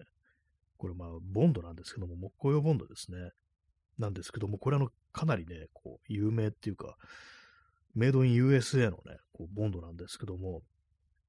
[0.83, 3.31] これまあ、ボンドなんですけども、木工用ボンドですね。
[3.97, 6.97] なんですけども、これあの、かなりね、こう、有名っていうか、
[7.95, 10.61] メイドイン USA のね、こうボンドなんですけども、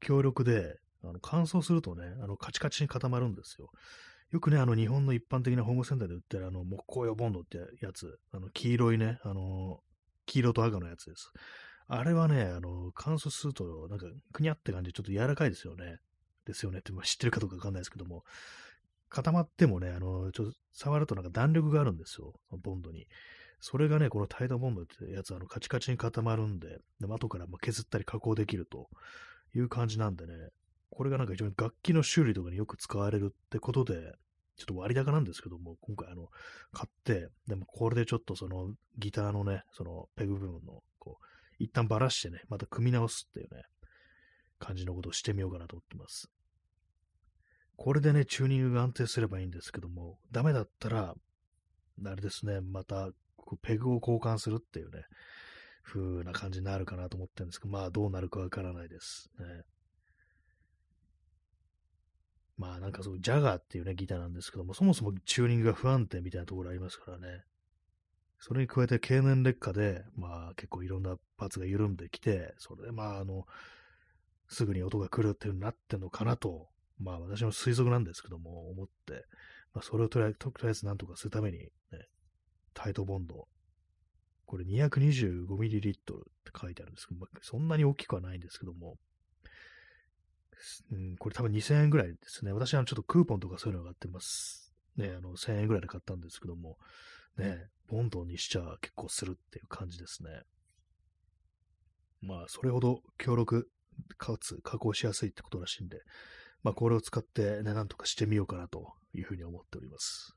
[0.01, 3.71] 強力で、あの乾燥するとね、あのカチカチに固まるんですよ。
[4.33, 9.79] よくね、あの日本の一般的なホームセンターで売ってるあの木工用ボンドってやつ、あの黄色いね、あの
[10.27, 11.31] 黄色と赤のやつです。
[11.87, 15.99] あれはね、あの乾燥すると、なんかくにゃって感じでちょっと柔らかいですよね。
[16.45, 18.25] ですよねって知ってるかどうかわかんないですけども、
[19.14, 23.07] 固まってもね、あの、ちょっと触るとなんか弾力があるんですよ、ボンドに。
[23.61, 28.88] それがね、このタイトボンドってやつ、あの、カチカチに固まるんで、で後から削ったり加工できると
[29.55, 30.33] いう感じなんでね、
[30.90, 33.94] これがなんか非常に楽器の修理とかによく使われるってことで、
[34.57, 36.29] ちょっと割高なんですけども、今回あの、
[36.72, 41.24] 買って、でもこれでちょっとそのギターのね、そのペグ部分の、こう、
[41.61, 43.62] 一旦ばらしてね、また組み直すっていうね、
[44.59, 46.29] 感じのことをしてみようかなと思ってます。
[47.76, 51.14] これでね、チューニングが安定すればいいんですけども、ダメだったら、
[52.04, 53.10] あれですね、また、
[53.62, 55.04] ペグを交換するっていうね、
[55.82, 59.44] 風な感じになるかなと思ってるんですけど、まあどうなるかわからないですね。
[62.56, 67.44] まあなんかそう、ジャガーっていうね、ギターなんですけども、そもそもチューニングが不安定みたいなところありますからね。
[68.38, 73.46] それに加えて経年劣化で、まあ結構いろんなパーツが緩んできて、それでまああの、
[74.48, 79.24] すぐに音が来るっていうになってんのかなとまあ私の推測なんですけども、思って、
[79.72, 81.68] まあそれをとりあえずなんとかするために、ね、
[82.72, 83.46] タイトボンド、
[84.46, 88.96] これ 225ml って書いてあるんですけど、まあ、そんなに大きくはないんですけども、
[90.92, 92.52] うん、これ多分2000円ぐらいですね。
[92.52, 94.72] 私はちょっとクーポンとかそういうのがあってます。
[94.96, 96.78] ね、あの、1000円ぐらいで買ったんですけども、
[97.37, 100.30] ね、ボンドにしちゃ結構するっていう感じですね。
[102.20, 103.68] まあ、それほど強力
[104.16, 106.00] かつ加工しやすいってことらしいんで、
[106.64, 110.35] まあ、これを使ってね、なんとかしてみようかなというふうに思っております。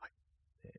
[0.00, 0.10] はい。
[0.64, 0.72] えー、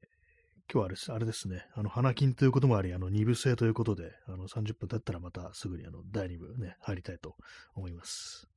[0.74, 7.36] 今日はあれですあれですね、あの、花金ということもあり、あの、2部制ということで、あの、30分経ったらまたすぐにあの、第2部ね、入りたいと
[7.76, 8.50] 思います。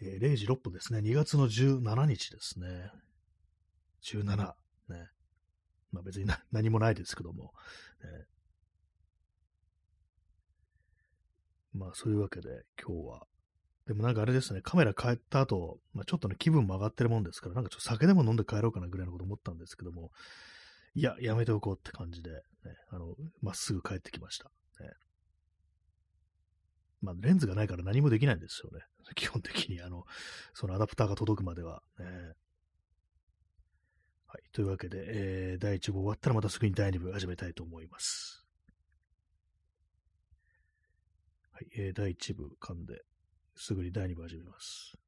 [0.00, 1.00] えー、0時6分ですね。
[1.00, 2.92] 2月の17日ですね。
[4.02, 4.54] 17。
[4.90, 5.08] ね。
[5.92, 7.54] まあ別に 何もないですけども、
[8.02, 8.26] ね、
[11.72, 13.26] まあそういうわけで今日は、
[13.86, 20.10] でもなんかあれですね、カメラ帰った後、まあ、ちょっとね、気分も上がってるもんですから、なんかちょっと酒でも飲んで帰ろうかなぐらいのこと思ったんですけども、
[20.94, 22.38] いや、やめておこうって感じで、ね、
[22.90, 24.50] あの、まっすぐ帰ってきました。
[24.80, 24.90] ね、
[27.00, 28.84] まあ、レンズがないから何もできないんですよね。
[29.16, 30.04] 基本的に、あの、
[30.52, 31.82] そのアダプターが届くまでは。
[31.98, 32.34] ね、
[34.28, 34.42] はい。
[34.52, 38.44] というわけで、えー、第1部終わったらまたすぐに第2部始めたいと思います。
[41.52, 41.68] はい。
[41.74, 43.02] えー、第1部噛んで、
[43.56, 44.98] すぐに第2部始めます。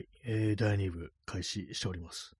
[0.00, 2.34] はい、えー、第2部開始しております。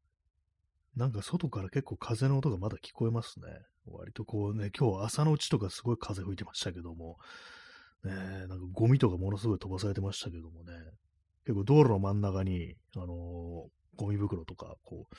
[0.96, 3.48] なんか外から結構風の音がまだ聞こえますね。
[3.84, 7.18] 割とこうね、今日朝のうちとかすごい風吹いてましたけども、
[8.02, 10.72] ね、なんかゴミとかものすごい飛ばされてましたけどもね、
[11.44, 13.08] 結構道路の真ん中に、あのー、
[13.96, 15.14] ゴミ袋とか、こう、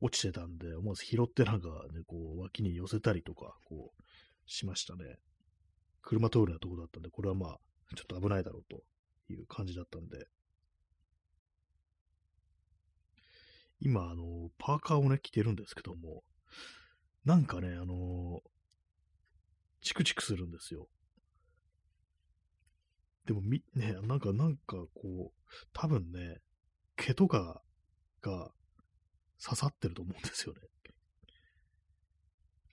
[0.00, 4.02] 落ちてたんで、思わず拾ってなんかね、こう、脇に寄せたりとか、こう、
[4.46, 5.16] しましたね。
[6.00, 7.58] 車通るようなとこだったんで、これはまあ、
[7.94, 8.82] ちょっと危ないだろうと
[9.30, 10.26] いう感じだったんで、
[13.84, 16.22] 今、あの、パーカーをね、着てるんですけども、
[17.24, 18.40] なんかね、あの、
[19.80, 20.86] チクチクするんですよ。
[23.26, 26.38] でも、み、ね、なんか、なんか、こう、多分ね、
[26.96, 27.60] 毛とか
[28.20, 28.52] が
[29.44, 30.60] 刺さってると思うんですよね。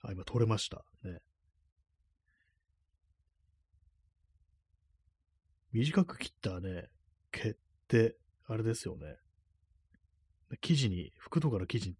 [0.02, 0.84] あ、今取れました。
[1.02, 1.18] ね。
[5.72, 6.88] 短く切ったね、
[7.32, 7.54] 毛っ
[7.88, 9.16] て、あれですよね。
[10.60, 11.96] 生地に、服とかの生地に、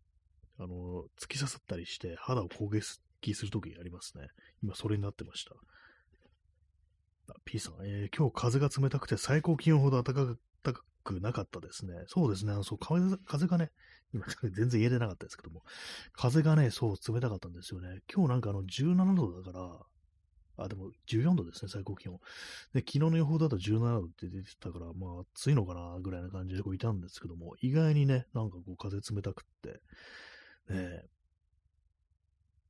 [0.58, 4.28] あの、突き刺さったりして肌を攻撃するときありますね。
[4.62, 5.54] 今それになってました。
[7.44, 10.36] P さん、えー、今日風が冷たくて最高気温ほど暖か
[11.04, 11.94] くなかったですね。
[12.06, 12.52] そうですね。
[12.52, 13.70] あのそう風風がね、
[14.12, 15.62] 今 全然言えてなかったですけども、
[16.12, 18.00] 風がね、そう冷たかったんですよね。
[18.12, 19.78] 今日なんかあの17度だから、
[20.62, 22.18] あ、でも14度ですね、最高気温。
[22.74, 29.80] で、昨日の予報だと17度って出てたから、まあ暑いのかな、ぐらいな感じでこういたんですけども、意外にね、なんかこう風冷たくって、
[30.72, 31.04] ね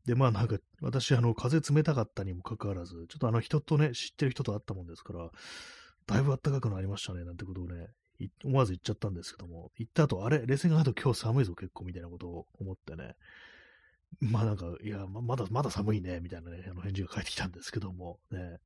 [0.07, 5.31] で、まあなんか、私、あの、風冷たかったにもかかわらず、ちょっとあの人とね、知ってる人と会ったもんですから、
[6.07, 7.89] だいぶ暖かくなりましたね、なんてことをね、
[8.45, 13.15] 思わず言っちゃったんですけども、行った後、あれ、冷静があると今日寒いぞ結構みたいなことを思ってね、
[14.19, 18.59] まあなんか、いや、まだ、まだ寒いね、みたいなね、あの返事が返ってきたんですけども、ね。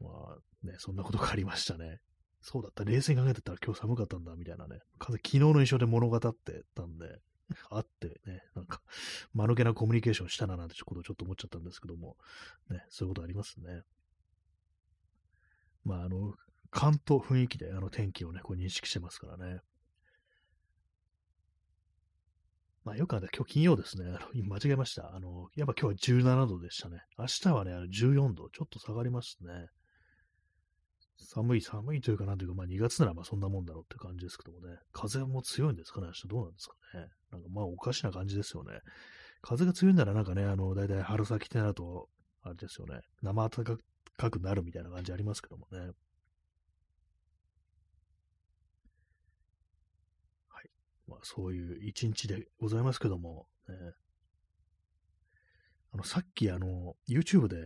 [0.00, 2.00] まあね、そんなことがありましたね。
[2.40, 4.80] そうだった、冷静に考えてたら今日寒かったんだ、みたいなね。
[5.00, 7.20] 昨日の印象で物語ってたんで、
[7.70, 8.80] あってね、なんか、
[9.34, 12.16] 間抜けなコミュニケーションしたななんてことをちょっと思っちゃったんですけども、
[12.70, 13.82] ね、そういうことありますね。
[15.84, 16.34] まあ、あの、
[16.70, 19.60] 勘と雰囲気であの天気をね、こう認識してますからね。
[22.84, 24.18] まあよくある今日金曜ですね。
[24.34, 25.14] 今間違えました。
[25.14, 27.02] あの、やっぱ今日は17度でしたね。
[27.16, 29.68] 明日はね、14度、ちょっと下がりますね。
[31.16, 34.78] 寒い、寒いというかなんというか、まあ2月ならまあそんなもんだろうって感じですけどもね。
[34.92, 37.08] 風も強いんですかね明日どうなんですかね。
[37.30, 38.80] なんかまあおかしな感じですよね。
[39.42, 42.08] 風が強いならなんかね、あの、だいたい春先ってなると、
[42.42, 43.00] あれですよね。
[43.22, 43.64] 生暖
[44.16, 45.92] かくなるみたいな感じありますけどもね。
[51.12, 53.74] まあ、そういう一日でございますけども、ね、
[55.92, 57.56] あのさっきあの YouTube で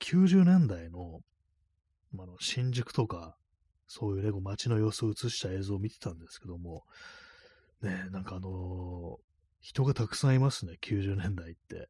[0.00, 1.20] 90年代の,、
[2.12, 3.36] まあ、の新宿とか、
[3.86, 6.84] そういうね、街の様子を映した映像を見てたんですけども、
[7.82, 9.16] ね、なんかあのー、
[9.60, 11.76] 人がたくさんいますね、90年代って。
[11.76, 11.88] ね、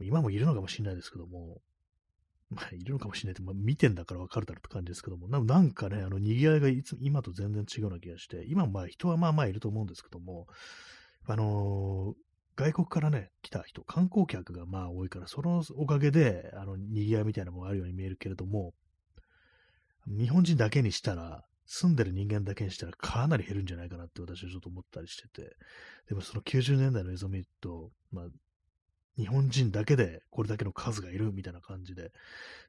[0.00, 1.60] 今もいるのかもしれないですけども、
[2.54, 10.46] まあ、いるのかもしれないって、まあ、見てんだからわかるだろうって感じですけども、なんかね、あの、賑わいがいつ今と全然違うような気がして、今まあ人はまあまあいると思うんですけども、
[11.26, 12.24] あのー、
[12.56, 18.74] 外国からね、来た人、観光客がまあ多いから、そのおかげで、あの、賑わいみたいなものがあるように見えるけれども、
[20.06, 25.56] 日本人だけにしたら、住んでる人間だけにしたらかなり減るんじゃないかなって私はちょっと思ったりしてて、
[26.08, 28.26] でもその90年代の映像を見ると、まあ、
[29.16, 32.12] 日本人だけでこれだけの数がいるみたいな感じで、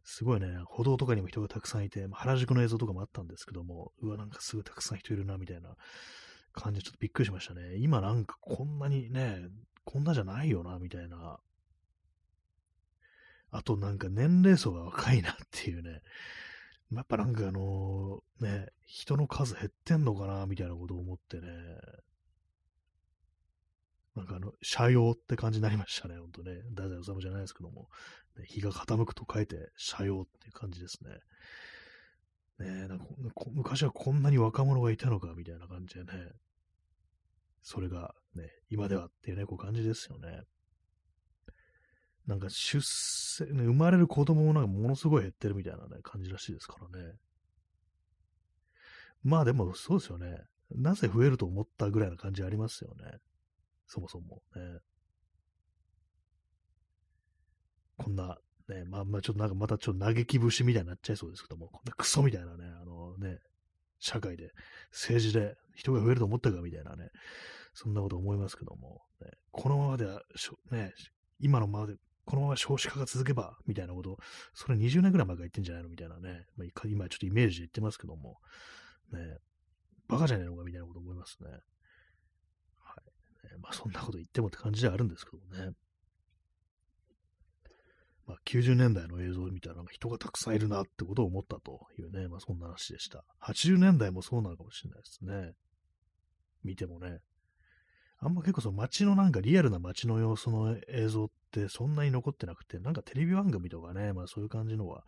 [0.04, 5.76] すごいね、歩道とかにも人がたくさんいて、原宿の映像とかもあったんですけども、うわ、なんかすごいたくさん人いるな、みたいな
[6.54, 7.78] 感じでちょっとびっくりしましたね。
[7.78, 9.50] 今なんかこんなにね、
[9.84, 11.40] こんなじゃないよな、みたいな。
[13.52, 16.02] あとなんか年齢層が若いなっていうね。
[16.92, 21.48] やっぱなんかあのね、人の数減ってんのかな、みたいなことを思ってね。
[24.16, 26.62] なんかあの、斜陽って感じになりましたね、ほんとね。
[26.70, 27.90] 太宰治じゃないですけども。
[28.38, 32.66] ね、日が傾くと書いて、斜陽っていう感じですね。
[32.66, 33.06] ねなんか
[33.52, 36.12] 昔はこんなに若者がいたのか、みたいな感じでね。
[37.62, 40.44] それがね、今ではっていうね、こう感じですよね。
[42.26, 47.14] なんか出世、ね、生まれる子供もなんかものすごい減ってるみたいなね、感じらしいですからね。
[49.24, 50.44] まあでもそうですよね。
[50.72, 53.18] なぜ増えると思ったぐらいな感じありますよね。
[53.88, 54.80] そもそもね。
[57.98, 63.40] こんな、ね、まあまあちょっとなんかまたちょっと嘆き節みたいになっちゃいそうですけども、こんなクソみたいなね、あのね、
[64.00, 64.52] 社会で、
[64.92, 67.10] 政治で人が増えると思ったかみたいなね、
[67.74, 70.22] そんなこと思いますけども、ね、このままでは、
[70.72, 70.94] ね、
[71.40, 74.18] 今のままで、このまま少子化が続けば、みたいなこと、
[74.54, 78.38] それ20年ぐらい前から言ってんじゃないのみたいなね、まあ、今ちょっとイメージで言ってますけども、
[79.12, 79.38] ね、
[80.08, 81.50] バカじゃねえのかみたいなこと思いますね。
[83.66, 85.72] まあそんなこと言ってもって感じではあるんですけどもね。
[88.28, 93.24] まあ、90年代の映像を見たら人がたくさんいるなってことを思ったというね、まあそんな話でした。
[93.42, 95.54] 80年代もそうなのかもしれないですね。
[96.64, 97.20] 見てもね。
[98.20, 105.04] あんま結構その街のなんかリアルな街の様子の映像ってそんなに残ってなくて、なんかテレビ番組とかね、まあそういう感じのは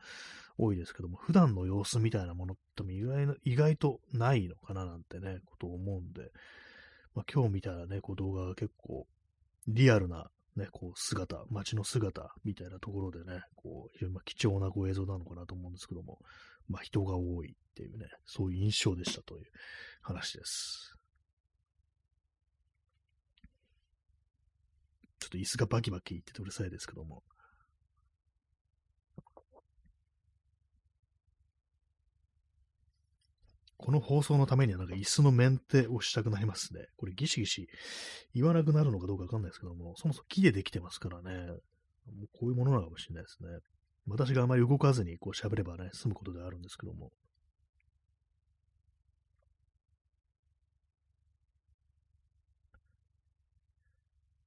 [0.57, 6.31] 多いですけども、普段の様子みたいなものっても意外意外とないのかななんてね、ことを思うんで、
[7.17, 9.07] まあ今日見たらね、こう動画が結構
[9.67, 16.19] リアルなね、こう姿、街の姿みたいなところでね、こう、非常に貴重なこう映像なのかなと思うんですけども、
[16.69, 19.45] まあ人が多いっていうね、そういう印象でしたという
[20.03, 20.93] 話です。
[25.19, 27.23] ちょっと椅子がバキバキ言っててうるさいですけども。
[33.77, 36.87] この放送のためにはなんか椅子のメンテをしたくなりますね。
[36.97, 37.67] これギシギシ
[38.33, 41.47] 言わなくなるのかどうかわかんないですけども、そもそも木でできてますからね。
[41.47, 43.49] もうこういうものなのかもしれないですね。
[44.07, 47.11] 私があまり動かずにこう喋ればね、済むことであるんですけども。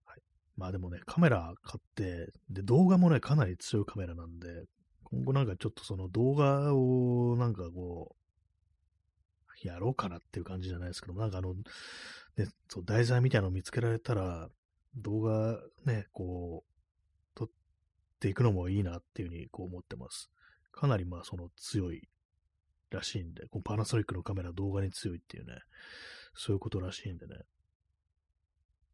[0.06, 0.20] はい。
[0.56, 4.64] まあでもね、カメラ買って、で、動画もね、かなり強いカメラなんで、
[5.04, 8.19] 今後なんかちょっとその動画をなんかこう、
[9.68, 14.48] やろうかなっていう感じじゃないですけども、なんかあの、ね、そう題材みたいなのを見つけられたら、
[14.96, 16.70] 動画ね、こう、
[17.34, 17.48] 撮っ
[18.18, 20.30] ていくのもいいなっていうふうにこう思ってます。
[20.72, 22.08] かなりまあその強い
[22.90, 25.54] らしいんで、このパナソニックのカメラ動画に強いっていうね、
[26.34, 27.36] そういうことらしいんでね。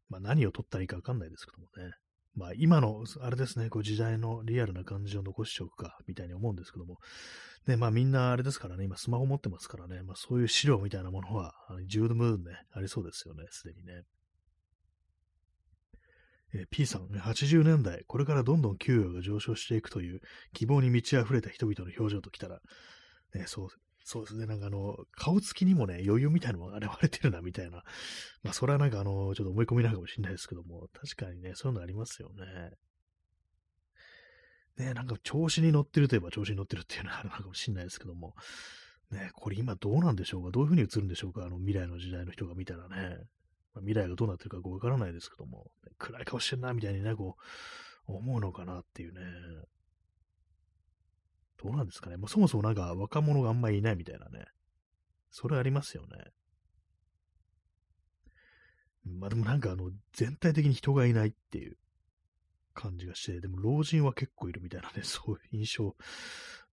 [0.09, 1.93] まあ何を撮ったらいいかわかんないですけどもね。
[2.35, 6.97] まあ今の、あれですね、こう時代のリアルな感じを残しておくか、みたいに思うんですけども、
[7.67, 11.53] ね、まあみんなあれですからね、今スマホ持ってますからね、まあそういう資料みたいなものは、
[11.87, 14.03] 十分ね、ありそうですよね、すでにね。
[16.53, 20.21] えー、P さん、80年代、これからどんどん給与が上昇していくという
[20.53, 22.59] 希望に満ち溢れた人々の表情ときたら、
[23.33, 23.67] ね、そう、
[24.09, 27.83] そうですね、なんかあの、顔つきにもね、余裕みたいなのが現れてるな、みたいな。
[28.41, 32.45] まあ、それはなんかあの、ちょっと思い込みなのかもしれないですけども、確かにね、そういうのありますよね。
[34.77, 38.33] ね、なんか調子に乗ってるといえば調子に乗ってるっていうのは あるのかもしれないですけども、
[39.11, 40.51] ね、これ今どうなんでしょうか？
[40.51, 41.43] どういう風に映るんでしょうか？
[41.43, 43.17] あの未来の時代の人が見たらね。
[43.73, 47.35] まあ、未来がどうなってるかわからないですけども、暗い顔してんな、みたいにね、こ
[48.07, 49.19] う、思うのかなっていうね。
[51.61, 54.45] どうなんですかねもうそもそもなんか若者があんまりいないみたいなね。
[55.31, 56.31] それありますよね。
[59.05, 61.77] まあでもなんかあの、全体的に人がいないっていう
[62.73, 65.95] 感じがして、でも老人は結構いるみたいなね、 そういう印象、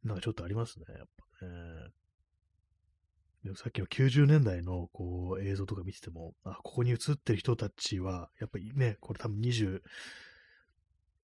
[0.03, 1.09] なんかちょっとありますね、やっ
[1.41, 1.93] ぱね。
[3.45, 9.83] でもさっきの90年代のこう映像とか見てても、あ、ここに映ってる人たちは、やっぱりね、これ多分20、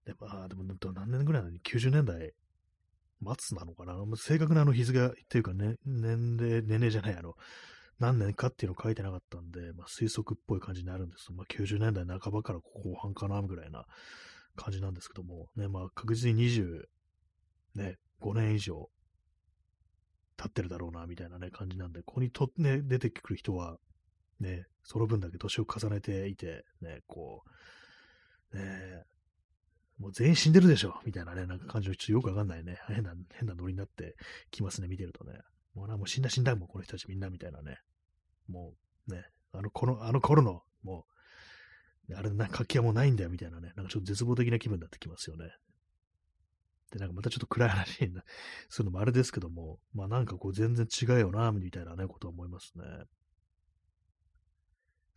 [0.05, 2.35] でまあ、でも何年ぐらいなのに90年代
[3.23, 3.95] 末なのかな？
[4.17, 7.35] 正確なあの日付っていうか、ね、年齢、年齢じゃない、あの、
[7.99, 13.85] 何年かっていうの書いてなかったんで、まあ、推測っぽい感じになるんですまあ、90年代半ばから後半かな、ぐらいな
[14.57, 16.85] 感じなんですけども、ね、まあ、確実に20、
[17.75, 18.89] ね、5年以上
[20.37, 23.77] 経ってるだろうな、みたいなね、感じなんで、ここにと、ね、出てくる人は、
[24.41, 27.43] ね、その分だけ年を重ねていて、ね、こ
[28.53, 29.05] う、ね、
[30.01, 34.17] もう全員死んでるでしょみたいなね、なんか感じのちょっとよくわかんないね、変な、変なノリになって
[34.51, 35.35] きますね、見てるとね。
[35.75, 37.79] もうな、もう死んだ死んだもん、この人たちみんなみたいなね。
[38.49, 38.73] も
[39.09, 41.05] う、ね、あの、この、あの頃の、も
[42.09, 45.51] う、あれな、活気はもうないんだよ、みたいなね、なんかちょっと絶望的な気分になってきますよね。
[46.93, 48.09] で、なんかまたちょっと暗い話に
[48.71, 52.85] するのもあれですけども、まあなんかこう全然違うよな、みたいなね、ことは思いますね。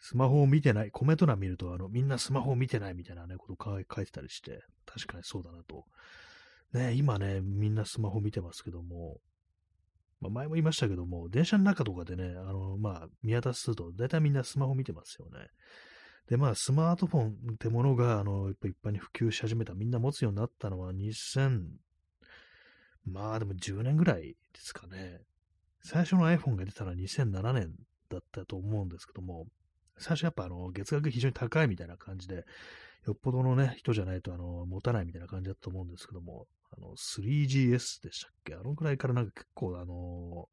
[0.06, 5.86] スマホを見てない、コメント欄見ると、あの、みんなスマホを見てないみたいなね、こと書いてたりして、確かにそうだなと。
[6.74, 9.22] ね、今ね、みんなスマホ見てますけども、
[10.20, 15.47] まあ、前も言いましたけども、電車の中とかでね、あの、まあ、見渡すと、大体みんなスマホ見てますよね。
[16.28, 21.62] で、まあ、スマートフォンってものが、あの、やっぱ一般に普及し始めた、みんな持つようになったのは2000、
[23.06, 25.22] まあでも10年ぐらいですかね。
[25.82, 27.74] 最初の iPhone が出たのは2007年
[28.10, 29.47] だったと思うんですけども、
[30.04, 32.45] 最初やっぱあの、月額非常に高いみたいな感じで、
[33.06, 38.56] よっぽどのね、人じゃないとあの、持たないみたいな感じだと思うんですけども、あの、3GS でしたっけ？
[38.56, 40.47] あのくらいからなんか結構あの、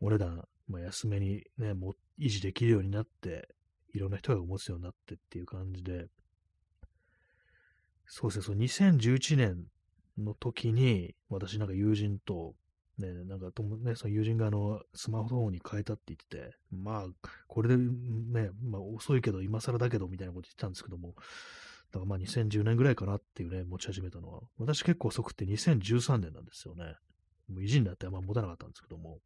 [0.00, 3.48] お値段、まあ、安めにね、も維持できるようになって、
[3.92, 6.06] いろんな人が持つようになってっていう感じで、
[8.06, 9.64] そうですね、そう、2011年
[10.18, 12.54] の時に、私なんか友人と、
[12.98, 21.14] ね、なんかとも、ね、その友人があのスマホフォンに変えたって言ってて、まあ、これでね、まあ、遅いけど、今更だけどみたいなこと言ってたんですけども、
[21.90, 26.96] だからまあ2010年ぐらいかなっていうね、持ち始めたのは、私結構遅くて2013年なんですよね。
[27.48, 29.18] もう意地になってあんま持たなかったんですけども、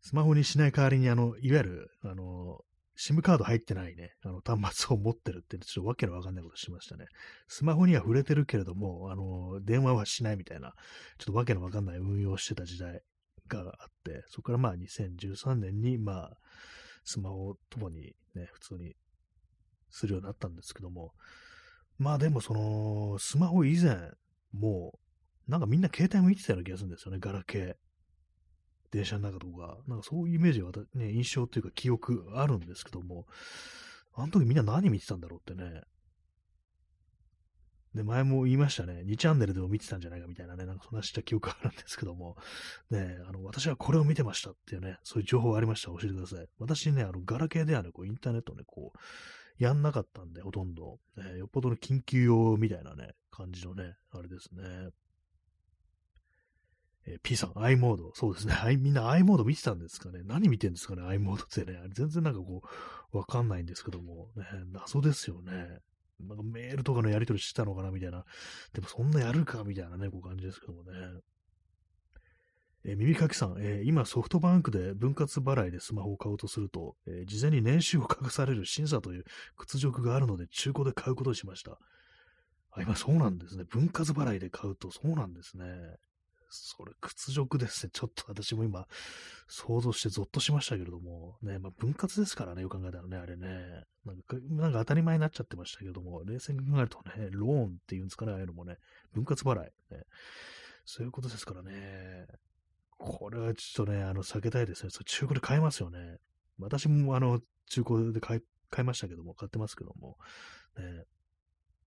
[0.00, 2.64] スマホにしない代わりに、あの、いわゆる、あの、
[2.96, 7.06] SIM カード入ってないね、あの端末を持ってるって、ちょっとわけのわかんないことしましたね。
[7.48, 10.74] スマホには触れてるけれども、あの、電話はしないみたいな、
[11.18, 13.00] ちょっとわけのわかんない運用してた時代
[13.48, 16.30] があって、そこからまあ2013年に、まあ、
[17.04, 18.94] スマホともにね、普通に
[19.90, 21.12] するようになったんですけども、
[21.98, 24.12] まあでもその、スマホ以前、
[24.52, 24.92] も
[25.48, 27.83] う、なんかみんな携帯も見てたような気がするんですよね、ガラケー。
[28.94, 33.26] 電車の中とか、なんかそういうイメージは、ね、印象というか記憶あるんですけども、
[34.14, 35.82] あの時みんな何見てたんだろうってね。
[37.92, 39.02] で、前も言いましたね。
[39.04, 42.36] 2チャンネルでも見てたんじゃないかみたいなね、なんかそんなした記憶あるんですけども、
[42.90, 46.46] ね、あの、私はこれを見てましたっていうね、そういう情報がありましたら教えてください。
[46.60, 48.98] 私ね、あの、ガラケーではね、こう、インターネットね、こう、
[49.62, 50.98] やんなかったんで、ほとんど。
[51.16, 54.90] ね、よっぽどの緊急用みたいなね、感じのね、あれですね。
[57.06, 58.12] えー、P さん、i モード。
[58.14, 58.54] そうですね。
[58.80, 60.22] みんな i モード見てたんですかね？
[60.24, 61.78] 何見てんですかね、i モードってね。
[61.92, 62.62] 全然なんかこ
[63.12, 65.80] う、わかんないんですけども、ね、謎ですよね。
[66.20, 68.24] なんかメールとかのやり取りしてたのかなみたいな。
[68.72, 70.90] でもそんなやるかみたいなね、こう感じですけどもね。
[72.86, 79.24] え、耳かきさん、えー、今ソフトバンクで分割払いでスマホを買おうとすると、えー、事前に年収を隠される審査という
[79.56, 81.78] 屈辱があるので中古で買うことにしました。
[82.72, 83.64] あ、今そうなんですね。
[83.64, 85.64] 分割払いで買うとそうなんですね。
[86.54, 87.90] それ屈辱ですね。
[87.92, 88.86] ちょっと私も今、
[89.48, 98.76] 想像してゾッとしましたけれども、ね、まあ、分割ですからね、よく考えたらね、あれね、なんか、なんか当たり前になっちゃってましたけども、冷静に考えるとね、ローンっていうんですかね、ああいうのもね、
[99.12, 99.72] 分割払い、ね、
[100.84, 102.26] そういうことですからね、
[102.98, 104.90] これはちょっとね、あの、避けたいですね。
[104.90, 106.18] それ中古で買えますよね。
[106.58, 108.40] 私も、あの、中古で買い、
[108.70, 110.16] 買いましたけども、買ってますけども、
[110.78, 111.04] ね、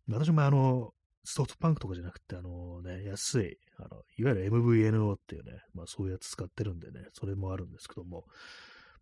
[0.09, 0.93] 私もあの、
[1.29, 8.23] ソフトバンクとかじゃなくて、あのね、安い、あの、いわゆる MVNO っていうね、まあそういうやつ使ってるんでね、それもあるんですけども、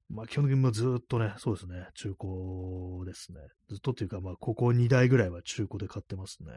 [0.09, 3.39] まあ基本的にもずっとね、そうですね、中古ですね。
[3.69, 6.51] ずっとっていうか、まあここ2台ぐらいは中古で買ってますね。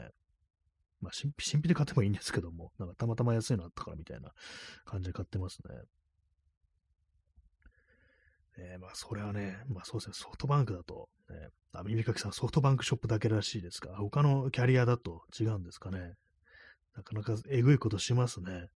[1.03, 4.33] まあ新品で買ってもいいんですけども、なんかたまたま安いのあったからみたいな
[4.87, 5.75] 感じで買ってますね。
[8.61, 13.91] えー、まあ、それはね、まあそうですね、ソフトバンクだと、ね、あ、耳かきさん、ソフトバンクショップだけらしいですか？
[13.97, 16.15] 他のキャリアだと違うんですかね？
[16.97, 18.69] なかなかえぐいことしますね。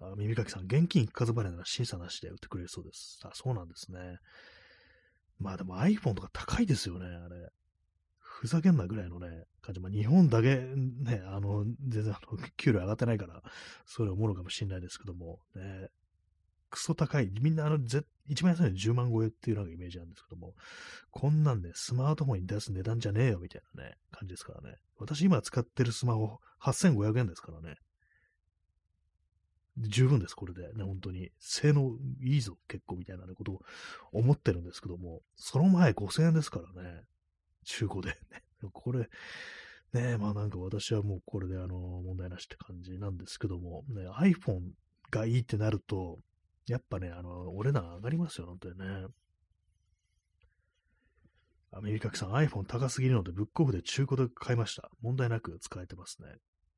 [0.00, 3.18] あ耳かきさん、現金一括払いなら審査なしで売ってくれるそうです。
[3.24, 4.18] あ、そうなんですね。
[5.38, 7.48] まあでも iPhone とか高いですよね、あれ。
[8.18, 9.80] ふざけんなぐらいのね、感じ。
[9.80, 13.42] まあ日本だけね、あの、全然あの、給料上がってないから、
[13.86, 15.88] それ思うのかもしれないですけども、ね、
[16.76, 17.30] クソ高い。
[17.40, 17.78] みんなあの、
[18.28, 20.52] 一番安いの10万超えっていうなんかイメージなんですけども、
[21.10, 24.76] こんなんね、スマートフォンに出す値段じゃねえよみたいなね、感じですからね。
[24.98, 27.76] 私今使ってるスマホ8500円ですからね。
[29.78, 30.70] 十分です、これで。
[30.74, 31.30] ね、本当に。
[31.38, 33.62] 性能いいぞ、結構みたいな、ことを
[34.12, 37.04] 思ってるんですけども、その前5000円ですからね。
[37.64, 38.42] 中古で、ね。
[38.74, 39.08] これ、
[39.94, 44.72] ねまあなんか私はもうこれであの、問題なしって感じなんですけども、ね、iPhone
[45.10, 46.18] がいいってなると、
[46.66, 49.06] やっぱね、あの、お値段上がりますよ、本当にね。
[51.72, 54.90] アメリカさん iPhone 高すぎるのでブックオフで中古で買いました。
[55.02, 56.18] 問題なく使えてます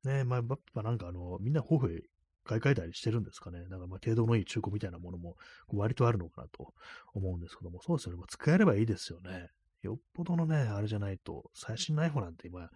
[0.03, 0.11] ね。
[0.11, 2.03] ねまあ、やっぱなんかあの、みんなホフ
[2.43, 3.63] 買い替えたりしてるんですかね。
[3.63, 5.37] だからまあ、程度のいい中古みたいなものも
[5.69, 6.73] 割とあるのかなと
[7.13, 8.23] 思うんですけども、そうですよね。
[8.27, 9.49] 使えればいいですよね。
[9.81, 12.69] よっぽどのね、あれじゃないと、最新の iPhone なんて今、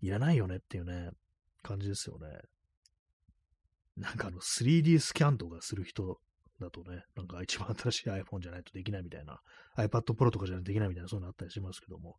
[0.00, 1.10] いらないよねっていうね、
[1.62, 2.28] 感じですよね。
[3.96, 6.18] なんかあの 3D スキャンとかする人
[6.62, 9.40] だとね、なんか一番新しい iPhone じゃないとできないみたいな、
[9.76, 12.16] iPad Pro とかじゃないとできないみたいな、そういうのあったりしますけども、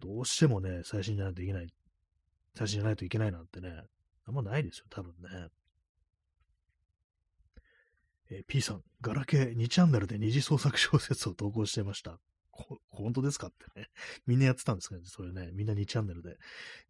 [0.00, 1.68] どうしてもね、最新じゃないとできない、
[2.56, 3.82] 最新じゃないといけないなんてね、
[4.26, 5.48] あんまないですよ、多分ね。
[8.30, 12.18] えー、P さん、ガラケー2チャンネルで二次創作小説を投稿してました。
[12.90, 13.88] 本当ですかってね。
[14.26, 15.50] みんなやってたんですかね、それね。
[15.52, 16.36] みんな2チャンネルで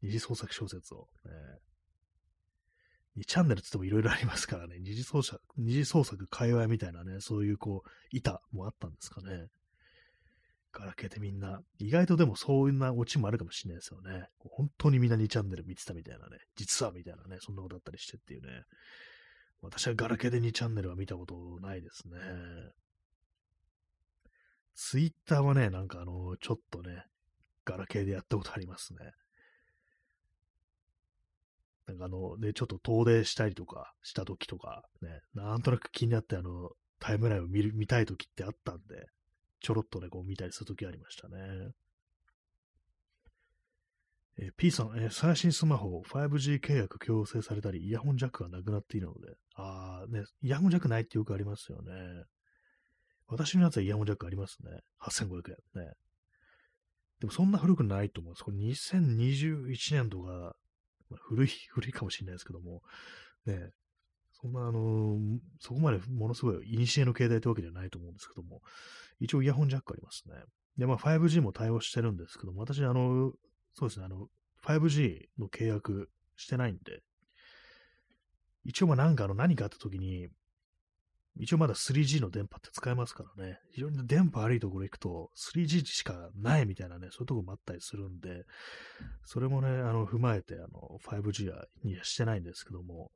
[0.03, 1.33] 二次創作小説を、ね。
[3.17, 9.47] 2チャンネルって言ってもいろいろありますからね、二次創作、二次創作界隈みたいなね、そういうこう、板もあったんですかね。
[10.73, 14.27] ガラケーでみんな、意外とでもそういうなオチもあるかもしれないですよね。
[14.39, 18.65] 本当にみんな2チャンネル見てたみたいなね、実はみたいなね、そんなことあったりしてっていうね。
[19.63, 22.17] 私はガラケーで2チャンネルは見たことないですね。
[24.75, 27.05] ツイッターはね、なんかあの、ちょっとね、
[27.65, 28.99] ガラケーでやったことありますね。
[31.95, 36.71] んかあの、ね、ちょっと遠出したりとかした時とか、ね、なんとなく気になってあの、
[37.01, 39.07] タイムラインを見る見たい時ってあったんで、
[39.61, 41.37] ちょろっとね、こう見たりする時ありましたね。
[44.37, 51.93] えー、P さん、えー、最新スマホ 5G 契約強制されたり、イヤホンジャックがなくなっているので、あーね、イヤホンジャックないってよくありますよね。
[53.29, 54.81] 私のやつはイヤホンジャックありますね。
[55.03, 55.93] 8500円ね。
[57.21, 58.45] でもそんな古くないと思うんです。
[58.45, 60.55] これ2021年とか、
[61.11, 62.83] 古い、 古いかもしれないですけども、
[63.47, 63.73] ね、
[64.33, 65.19] そんなあの、
[65.61, 68.63] そこまでものすごい、古の携帯ってわけじゃないと思うんですけども、
[69.21, 70.35] 一応イヤホンジャックありますね。
[70.77, 73.33] で、まあ 5G も対応してるんですけども、私あの、
[73.75, 74.29] そうですね、あの、
[74.63, 77.03] 5G の契約してないんで、
[78.65, 80.29] 一応まあなんかあの何かあった時に、
[81.37, 88.45] 一応まだ 3G の電波って使えますからね、非常に電波悪いところ行くと 3G しかないみたいなね、そういうとこもあったりするんで、
[89.25, 93.11] それもね、あの、踏まえて、あの、5G はにはしてないんですけども、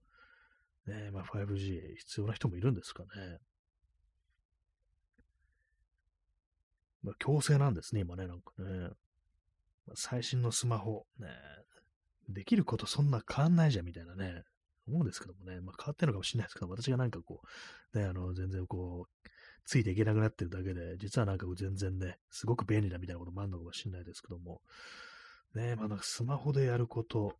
[0.87, 3.09] ね、まあ 5G 必要な人もいるんですかね。
[7.05, 8.91] まあ強制なんですね、今ね、なんかね。
[9.87, 11.29] まあ、最新のスマホ、ね、
[12.29, 14.43] できることそんな変わんないじゃんみたいなね、
[14.89, 17.41] 思うんですけどもね、まあ、変わってるのかもしれないですけど、私がなんかこ
[17.95, 19.29] う、ね、あの、全然こう、
[19.65, 24.63] ついていけなくなってるだけで、実はなんか全然ね、すごく便利だみたいなこともあるのかもしれないですけども、
[25.55, 27.37] ね、まあなんかスマホでやること、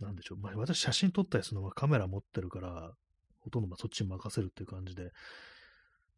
[0.00, 2.92] なんでしょう、まあ私写真撮ったりするのはカメラ持ってるから、
[3.40, 5.12] ほとんどまあそっちに任せるっていう感じで、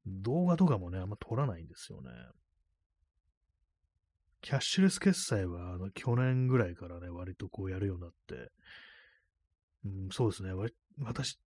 [0.06, 2.10] 動画とかもね、あんま撮らないんですよね。
[4.42, 8.50] キャッシュレス決済は、あの、去年ぐらいからね、割とこうやるようになって、
[9.84, 10.50] うん、そうですね。
[11.02, 11.38] 私、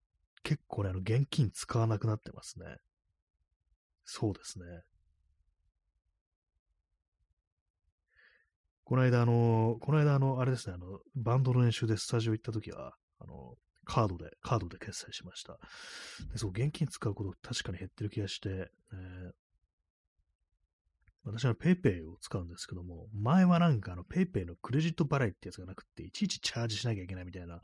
[0.42, 2.76] 結構ね、あの、現金使わなくなってますね。
[4.04, 4.64] そうですね。
[8.84, 15.58] この間、あの、この間、あの、あれですね、あの、バンドの練習でスタジオ行った時は、あの、カードで、カードで決済しました。
[16.32, 19.30] でそう、現金使うこと確かに減ってる気がして、えー、
[21.24, 27.60] 私は PayPay を使うんですけども、前はなんかあの PayPay のクレジット払いってやつがなくって、いちいちチャージしなきゃいけないみたいな、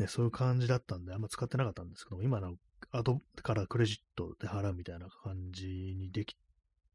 [0.00, 2.54] ね、そういう感じだったんで、あんま使ってなかったんですけども、今の
[2.90, 6.36] 後からクレジットで払うみたいな感じにでき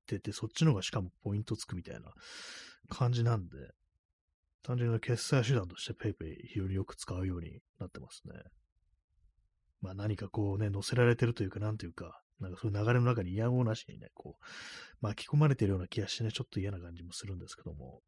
[0.08, 2.12] てて、そっちの方がしかもポイントつくみたいな
[2.90, 3.58] 感じなんで、
[4.64, 8.34] 単純な決済手段として PayPay 非常によく使うようになってますね。
[9.82, 14.46] まあ何かこうね、載せられてるというか、なんというか、なんかそういう流れの中に嫌おなしにね、こう、
[15.02, 18.02] 巻き込まれてるような気がしてね、ちょっと嫌な感じもするんですけども。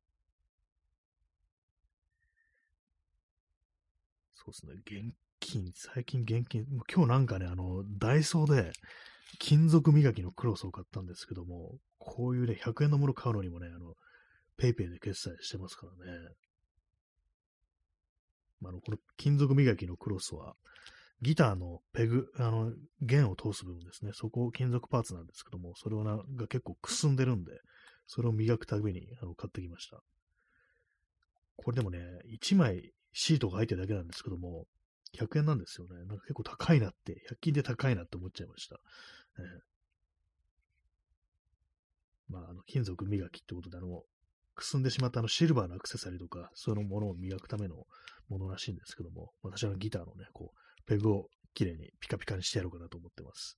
[4.51, 8.71] そうですね、現金、最近現金、今日なんかね、あの、ダイソーで
[9.39, 13.93] 金属磨きのクロスを買ったんですけども、こういうね、100円のもの買うのにもね、あの、
[14.55, 16.29] ペイペイで決済してますからね。
[18.61, 20.53] まあ、の、この金属磨きのクロスは、
[21.21, 22.71] ギターのペグ、あの、
[23.01, 24.11] 弦を通す部分ですね。
[24.13, 27.51] そこ金属パーツなんですけども、それをなが結構くすんでるんで、
[28.05, 30.01] それを磨くたびにあの買ってきました。
[31.57, 31.99] これでもね、
[32.41, 34.68] 1枚シートが入ってるだけなんですけども、
[35.18, 35.95] 100円なんですよね。
[36.05, 38.80] なんか結構高いなって、100均で高いなって思っちゃいました。
[39.39, 44.03] えー、まあ、あの、金属磨きってことで、あの、
[44.53, 47.88] くすんでしまったあのシルバーのアクセサリーとか、そのものを磨くための
[48.30, 53.57] ものらしいんですけども、私はギターのね、こう、ペグをきれいにピカピカにしてやろうかなと思ってます。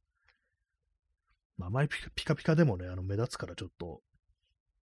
[1.57, 3.99] まあ、あまりピカピカでもね、あの、目立つからちょっと、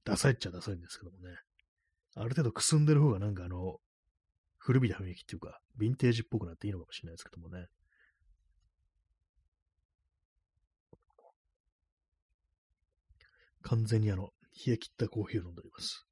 [0.04, 1.36] ダサいっちゃダサいんですけどもね。
[2.14, 3.80] ある程度くすんでる方がなんかあの、
[4.68, 7.68] 古びた雰囲気っていうか、ヴィンテージっぽくなっていいのかもしれないですけどもね。
[13.62, 14.32] 完全にあの、
[14.66, 16.06] 冷え切ったコーヒーを飲んでおります。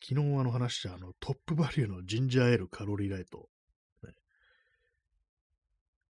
[0.00, 3.48] 昨日あの話したあのトップバリューのジンジャーエールカロリーライト。
[4.04, 4.12] ね、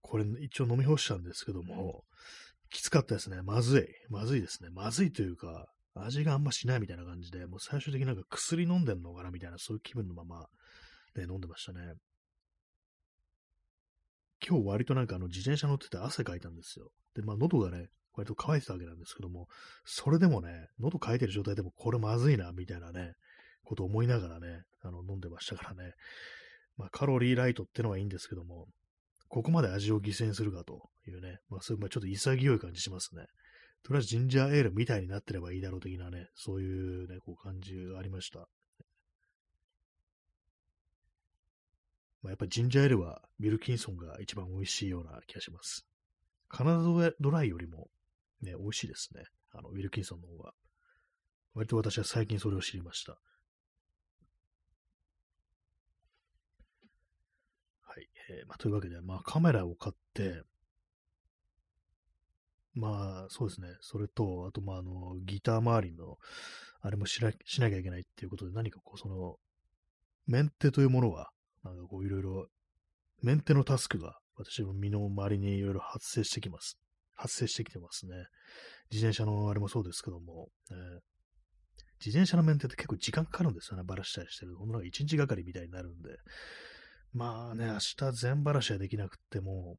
[0.01, 2.03] これ一応飲み干したんですけども、
[2.69, 3.43] きつかったですね。
[3.43, 3.87] まずい。
[4.11, 4.71] まずいですね。
[4.71, 10.47] まずいというか、味があんましないみたいな感じで、もう最終的になんか薬飲んでんのかなみたいな、そういう気分のまま、
[11.17, 11.95] ね、飲んでましたね。
[14.47, 16.91] 今日割となんかあの自転車乗ってて汗かいたんですよ。
[17.15, 19.47] で、まあ喉がね、割と乾いてたわけなんですけども、
[19.85, 23.13] それでもね、喉乾いてる状態でもこれまずいな、みたいなね、
[23.65, 25.93] こと思いながらね、あの、飲んでましたからね。
[26.77, 28.67] まあ、カロリーライトってのはいいんですけども、
[29.29, 33.27] ここまで味を犠牲にするかというね、まあ、そういう、まあ、ちょっと潔い感じしますね。
[33.83, 38.49] とりあえずジンジャーエールみたいになってればいいだろう的なね、そういうね、こう感じがありました。
[42.23, 45.85] まあ、やっぱジンジャーエールはビルキンソンが一番美味しいような気がします。
[46.49, 47.89] カナダドライよりも
[48.43, 49.25] ね、美味しいですね。
[49.53, 50.53] あの、ウィルキンソンの方が。
[51.55, 53.13] 割と私は最近それを知りました。
[57.83, 60.43] はいえー、まあ、というわけで、まあ、カメラを買って、
[62.75, 63.69] まあ、そうですね。
[63.81, 66.17] それと、あと、まあ、あの、ギター周りの、
[66.81, 69.37] あれもしなしなきゃいけないっていうことで、何かこう、その、
[70.27, 71.31] メンテというものは、
[71.65, 72.47] なんかこう、いろいろ、
[73.23, 76.79] メンテのタスクが、私の身の回りにいろいろ発生してきます。
[77.15, 78.15] 発生してきてますね。
[78.91, 80.77] 自転車のあれもそうですけども、えー、
[82.05, 83.85] 自転車のメンテって結構時間かかるんですよね。
[83.85, 84.57] バラしたりしてる。
[84.57, 86.17] ほんのなんか一日がかりみたいになるんで。
[87.13, 89.77] まあね、明日全バラしはできなくても、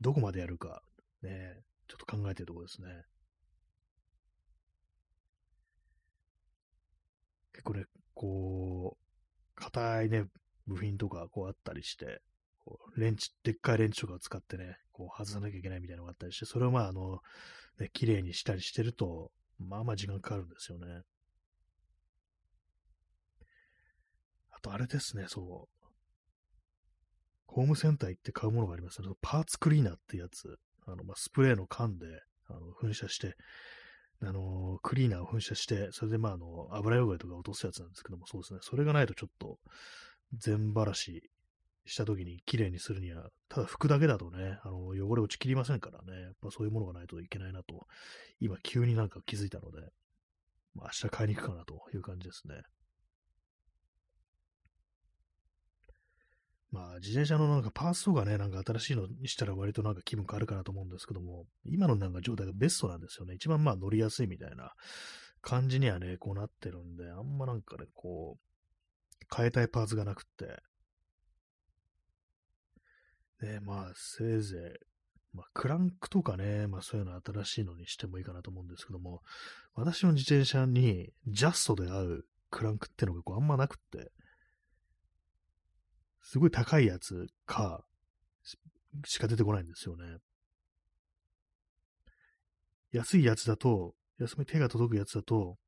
[0.00, 0.82] どこまでやるか、
[1.24, 2.88] ね、ちょっと考えてるところですね。
[7.52, 10.24] 結構ね、こう、硬いね、
[10.66, 12.20] 部品とかこうあったりして、
[12.64, 17.20] こうレンチ、でっかいレンチとかを使ってね、こう外さなきゃいけないみたいなのがあったりして、それをまあ、あの、
[17.78, 21.02] ね、綺麗にしたりしてると、まあまあ時間かかるんですよね。
[24.50, 25.86] あとあれですね、そう。
[27.46, 29.08] ホームセンター行って買うものがありますね。
[29.20, 30.58] パーツクリーナーってやつ。
[30.86, 32.06] あの、まあ、スプレーの缶で、
[32.48, 33.36] あの、噴射して、
[34.22, 38.60] あの、クリーナーを噴射して、それでまあ、あの、油汚れとか落とすやつなんですけども、そうですね。
[38.62, 39.58] それがないとちょっと、
[40.32, 41.30] 全ばらし
[41.86, 47.86] した時に綺麗にするには、ただ拭くだけだとね、あの、汚れ落ちきりませんからね、やっぱそういうものがないといけないなと、
[48.40, 49.80] 今急になんか気づいたので、
[50.74, 52.62] まあ、明日買いに行くかなという感じですね。
[56.74, 63.36] まあ、自転車のなんかパーツとかね、なんか新しいのにしたら割となんか気分変わるかなと思うんですけども、今のなんか状態がベストなんですよね。
[63.36, 64.72] 一番まあ乗りやすいみたいな
[65.40, 70.62] 感じにはね、こうなってるんで、あんまなんかね、こう、変えたいパーツがなくって、
[73.46, 79.22] ね、まあ、せいぜい、まあ、クランクとかね、まあそういうの新しいのにしてもいいかなと思うんですけども、
[79.74, 84.10] 私の自転車にジャストで合うクランクってのがこうあんまなくって、
[86.24, 87.84] すごい高いやつか、
[89.04, 90.04] しか出てこないんですよね。
[92.92, 95.58] 安いやつだと、安め手が届くやつだと、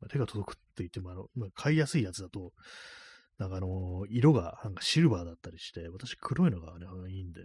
[0.00, 2.52] まあ、手が届くって言っても、あの、まあ、買いやすいやつだと、
[3.38, 7.40] なんかあの、色がなんかシルバーだったりして、私黒いのがね、いいんで、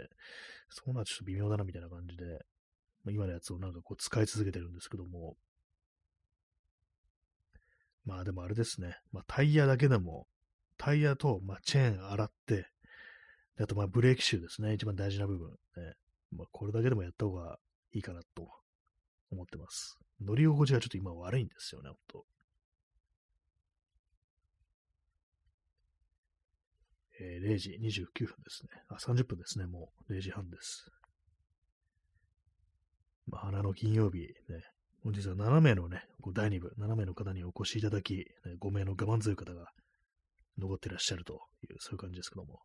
[0.70, 2.26] そうなちょっと微妙だなみたいな感じで、
[3.06, 5.38] まあ、今のやつをなんかこう使い続けてるんですけども、
[8.04, 10.28] まあでもあれですね、まあタイヤだけでも、
[10.78, 12.68] タイヤと、まあ、チェーン洗って、
[13.60, 15.50] あとまあブレーキシューですね、一番大事な部分。
[15.50, 15.94] ね
[16.32, 17.58] まあ、これだけでもやった方が
[17.94, 18.48] いいかなと
[19.32, 19.98] 思ってます。
[20.22, 22.26] 乗り心地がちょっと今悪いんですよね、ほんと。
[27.20, 28.70] えー、0時29分ですね。
[28.90, 29.66] あ、30分ですね。
[29.66, 30.92] もう0時半です。
[33.28, 34.64] まあ、花の金曜日、ね、
[35.04, 38.26] 本日は7名のね、第2部、7名の方にお越しいただき、ね、
[38.60, 39.72] 5名の我慢強い方が
[40.58, 42.62] 残ってらっしゃるという、そういう感じですけども、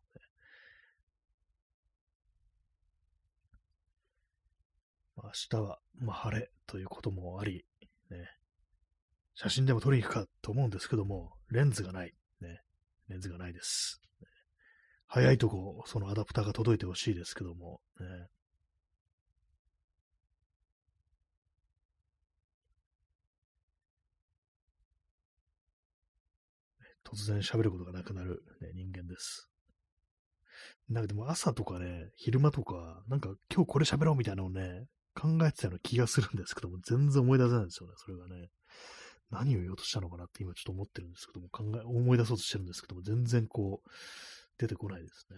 [5.15, 7.65] 明日は、まあ、晴れということもあり、
[8.09, 8.17] ね、
[9.35, 12.13] 写真でも撮りに行くかと思うんですけども、レンズがない。
[12.41, 12.61] ね、
[13.09, 14.01] レンズがないです。
[15.07, 18.05] 早いとこ、そのアダプターが届いてほしいですけども、ね。
[27.13, 29.49] 突然喋ることがなくなる、ね、人間です。
[30.89, 34.85] なんかでも朝とかね、昼間とか、なんか今日これ喋ろうみたいなのをね、
[35.15, 38.49] 考えてたような気がするんですけども、全然思い出せないんですよね、それがね。
[39.29, 43.89] 何を言おうとしたのかなって今ちょっと思ってるんですけども、考え、思い出そうとしてるんですけども、全然こう、
[44.57, 45.37] 出てこないですね。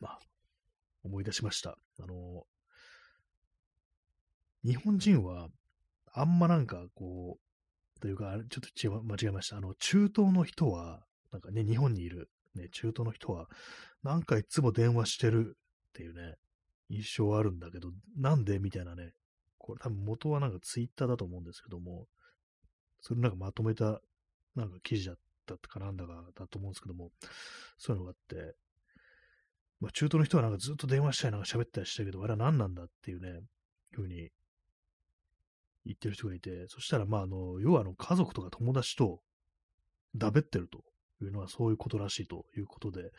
[0.00, 0.20] まあ、
[1.02, 1.76] 思い出しました。
[2.00, 2.44] あの、
[4.64, 5.48] 日本人は、
[6.12, 9.58] あんまなんかこう、というか、ちょっと違間違えました。
[9.58, 13.46] あの、中東の人は、なんかね、日本にいる、ね、中東の人は、
[14.02, 15.56] なんかいつも電話してる
[15.90, 16.36] っていうね、
[16.88, 19.12] 印象はあるんだけど、なんでみたいなね、
[19.58, 22.06] これ多分元はなんかツイッターだと思うんですけども、
[23.00, 24.00] それなんかまとめた、
[24.56, 27.10] なんか記事だったかなんだかだと思うんですけども、
[27.78, 28.56] そういうのがあって、
[29.80, 33.40] まあ、中東の人はなんかずっと電話したりなんか喋ったりしたけど、あれは何なんだっていうね、
[33.92, 34.30] ふうに
[35.86, 39.20] 言ってる人がいて、そしたら、まあ、あの、要はあの、家族とか友達と
[40.14, 40.84] だべってると
[41.24, 43.12] いうのはそういうことらしいということで、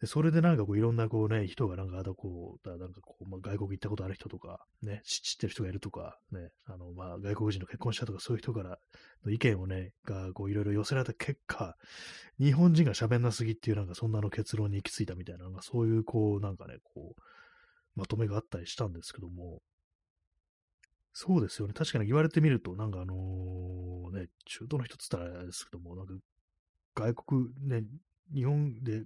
[0.00, 8.78] で、それでなんかこういろんなこうね、人がなんか、あだこう、だなんかこう、まあ、外国行ったことある人とか、ね、知ってる人がいるとか、ね、あの、まあ、外国人の結婚したとか、そういう人から
[9.26, 11.76] の意見をね、がこういろいろ寄せられた結果、
[12.38, 17.20] 日本人が喋んなすぎっていうなんかそんなの結論に行き着いたみたいな、なんかそういうこう、なんかね、こう、
[17.94, 19.60] まとめがあったりしたんですけども、
[21.12, 21.74] そうですよね。
[21.74, 26.14] 確かに言われてみると、なんかあのー、ね、中東の人っつったらあれですけども、なんか
[26.94, 27.84] 外国、ね、
[28.34, 29.04] 日本で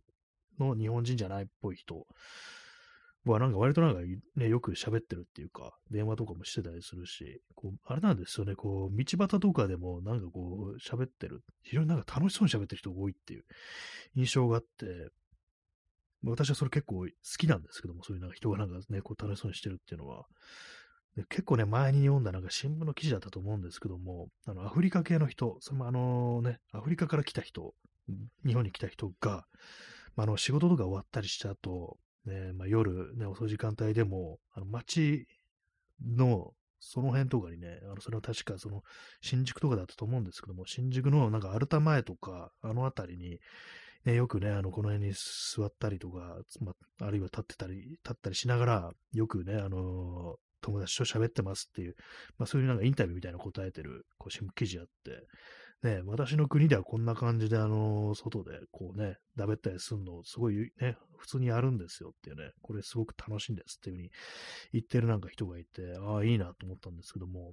[0.58, 2.06] の日本人じゃないっぽい人
[3.24, 4.00] はなんか割となんか
[4.36, 13.44] ね、よく喋ってるっていうか、電話とかもしてたりするし、こう、あれなんですよね、こう、道端とかでもなんかこう、喋ってる、非常になんか楽しそうに喋ってる人が多いっていう
[14.14, 15.08] 印象があって、
[16.22, 17.06] 私はそれ結構好
[17.38, 20.26] きなんですけども、そういうなんか人がなんかね、こう楽しそうにしてるっていうのは、
[21.16, 27.74] で結構ね、前に読んだなんか新聞の記事だったと思うんですけども、あの、アフリカ系の人、それもあのね、アフリカから来た人、
[28.44, 29.46] 日本に来た人が、
[30.16, 35.28] まあ、の、仕事とか終わったりした後、ね、まあ、夜、ね、遅い時間帯でも、あの街
[36.04, 38.82] の、その辺とかにね、あの、それは確かその、
[39.20, 43.38] 新宿とかだったと思うんですけども、新宿のなんかアルタ前とか、あの辺りに、
[44.04, 51.94] ね、よくね、あの、この辺に座ったりとか、まあ、あるいは立ってたり、立ったりしながら、よくね、あの友達と喋ってますっていう、
[52.38, 55.26] まあそういうなんかインタビューみたいな答えてる、こう、新聞記事あって、
[55.82, 64.10] ね、私の国ではこんな感じで、あの、外でこうね、だべったりするの、すごいね、普通にやるんですよっていうね、これすごく楽しいんですっていうふうに
[64.72, 67.52] 言ってるなんか人がいて、ああ、いいなと思ったんですけども、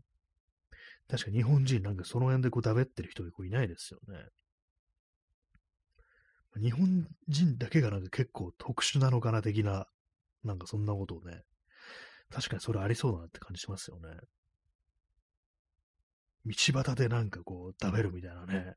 [1.10, 4.24] 確か日本人なんかその辺でこうだべってる人がいないですよね。
[6.62, 9.88] 日本人だけがなんか結構特殊なのかな的な、
[10.44, 11.44] なんかそんなことをね、
[12.32, 14.10] 確かにそれありそうだなって感じしますよね。
[16.46, 18.76] 道端でなんかこう食べるみたいなね。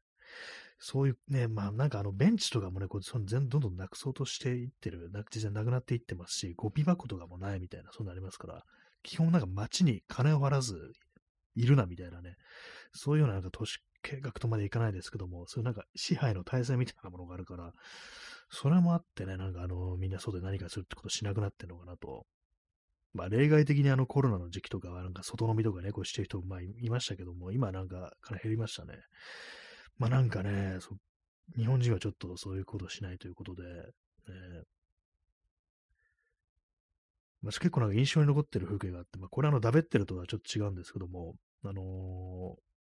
[0.79, 8.65] そういうね、まあなんかあのベンチとかもね、こうその全どんどんなくそうとしていってる、な実際なくなっていってますし、ゴミ箱とかもないみたいな、そうなりますから、
[9.03, 10.93] 基本なんか街に金を払わず
[11.55, 12.37] いるなみたいなね、
[12.93, 17.73] そういうようななんか都市計画とまでいかないですけども、そういうなんか支配の体制みたいなものがあるから、
[18.51, 22.27] それもあってね、なんかあの、みんな外で何かするってことしなくなってんのかなと
[23.15, 28.95] まあ、例外的にあのコロナの時期とかは、なんか外飲みとかね、こうしてる人、まあ、いましたけども、今なんか、から減りましたね。
[29.99, 30.79] まあなんかね、
[31.57, 34.65] 日本人はちょっとそういうことしないということで、ね、
[37.43, 41.35] ま、結構なんか印象に残ってる風景があって、まあ、これあの、だべってるとはちょっと違うんですけども、
[41.65, 41.75] あのー、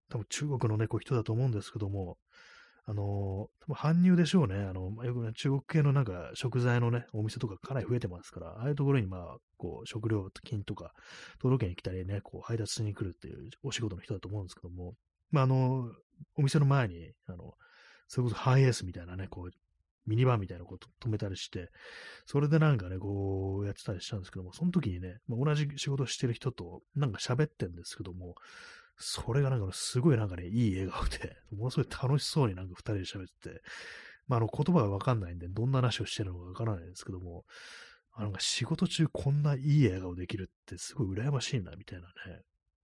[0.09, 2.17] 多分中国のね、こう人だと思うんですけども、
[2.85, 4.57] あの、搬入でしょうね。
[4.57, 10.93] あの、よくね、中国系のなんか食材のね、お店とかかなり増えてますから、ああいうところにまあ、こう、食料品とか
[11.41, 14.95] 届けに来たりね、こう、配達しに来るっていうお仕事の人だと思うんですけども、
[15.31, 15.93] まあ、あの、
[16.37, 17.55] お店の前に、あの、
[18.09, 19.51] それこそハイエースみたいなね、こう、
[20.07, 21.71] ミニバンみたいなこと止めたりして、
[22.27, 28.35] それでなんかね、こうやってたりしたんですけども、その時にね、まあ、同じ仕事してる人となんか喋ってんですけども、
[29.03, 33.63] それがなんかすごいなんかね、いい笑顔で、 ものすごい楽しそうになんか二人で喋ってて、
[34.29, 37.45] まあ、あの言葉がわかんないんで、どんな話をしてるのかわからないんですけども、
[38.13, 42.43] あの仕事中こんないい笑顔できるってすごい羨ましいな、みたいなね、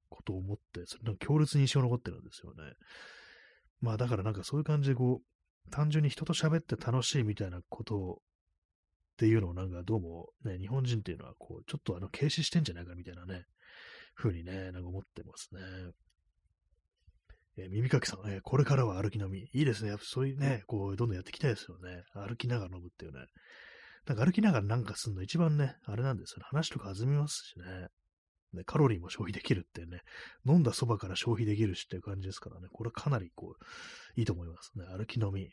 [0.08, 2.72] ことを思って、それなんか強烈に印象残ってるんですよね。
[3.80, 13.46] まあだからなんかそういう感じでこう、単純に人と喋って楽しいみたいなことをっていうのをなんかどうもね、日本人っていうのはこう、ちょっとあの、軽視してんじゃないかみたいなね、
[14.14, 15.60] ふうにね、なんか思ってますね。
[17.58, 19.40] えー、耳かきさん、えー、これからは歩き飲み。
[19.52, 19.90] いいですね。
[19.90, 22.04] やっぱそういうね、こう、どんどんやっていきたいですよね。
[22.14, 23.26] 歩きながら飲むっていうね。
[24.06, 26.44] なんか歩きながらなんかすんの一番ね、あれなんですよね。
[26.48, 27.88] 話とか弾みますしね。
[28.54, 30.00] ね、カロリーも消費できるってね、
[30.46, 34.86] 飲んだそばから消費できるしっていう感じですからね、これかなりこう、いいと思いますね。
[34.86, 35.42] 歩き飲み。
[35.42, 35.50] ね。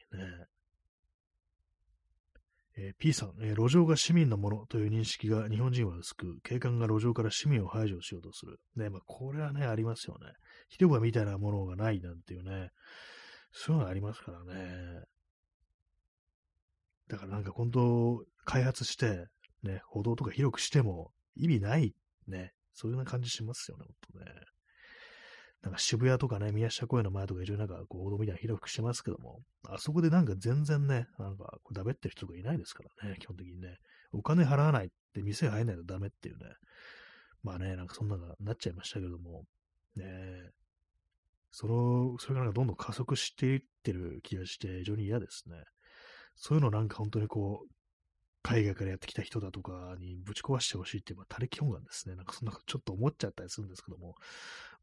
[2.78, 8.60] えー、P さん、えー、路上が市民のものという認識が日本人は薄く、警官が路上から市民を排除しようとする。
[8.76, 10.32] ね、まあ、これはね、ありますよね。
[10.68, 12.72] 広場みたいなものがないなんていうね、
[13.52, 15.04] そういうのありますからね。
[17.08, 19.28] だからなんか本当、開発して、
[19.64, 21.96] ね、歩道とか広くしても意味ない、
[22.28, 24.32] ね、そういうような感じしますよね、本当ね。
[25.62, 33.78] なんか渋谷とかね、宮下公園の前とか一応なんかこう、歩道みたいな広くしてますけども、あそこでなんか全然ね、なんかこうだべってる人がいないですからね、基本的にね。
[34.12, 36.46] お金払わないって店入らないとダメっていうね。
[37.42, 39.46] まあね、なんかそんなのなっちゃいましたけども、
[39.96, 40.52] ねえ
[41.52, 45.56] その、それがなんかどんどん加速していってる気がして非常に嫌ですね。
[46.36, 47.70] そういうのなんか本当にこう、
[48.44, 52.16] 海外からやってきた人だとかにぶち壊してほしいっていう、まあ、他力本願ですね。
[52.16, 54.16] なんかそんなちょっと思っちゃったりするんですけども、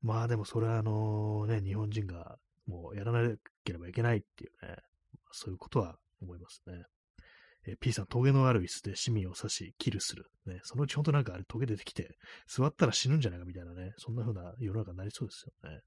[0.01, 4.77] まあでもそれはあのね、日本人がもうやらなければいけないっていうね、
[5.31, 6.85] そういうことは思いますね。
[7.67, 10.27] えー、P さん、峠のある椅子で市民を刺し、キルする。
[10.47, 15.81] ね、そのうち本当なんかあれ峠出てきて、座ったら死ぬんじゃないかみたいなね、そんな風な世の中になりそうですよね。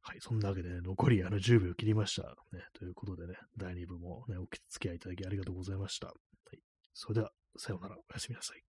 [0.00, 2.28] はい、そんなわけで、ね、残りあの10秒切りました。
[2.52, 6.06] ね、ということでね、第2部もね、お付き合いいただきありがとうございました。
[6.08, 6.14] は
[6.54, 6.58] い、
[6.94, 8.67] それでは、さようなら、おやすみなさい。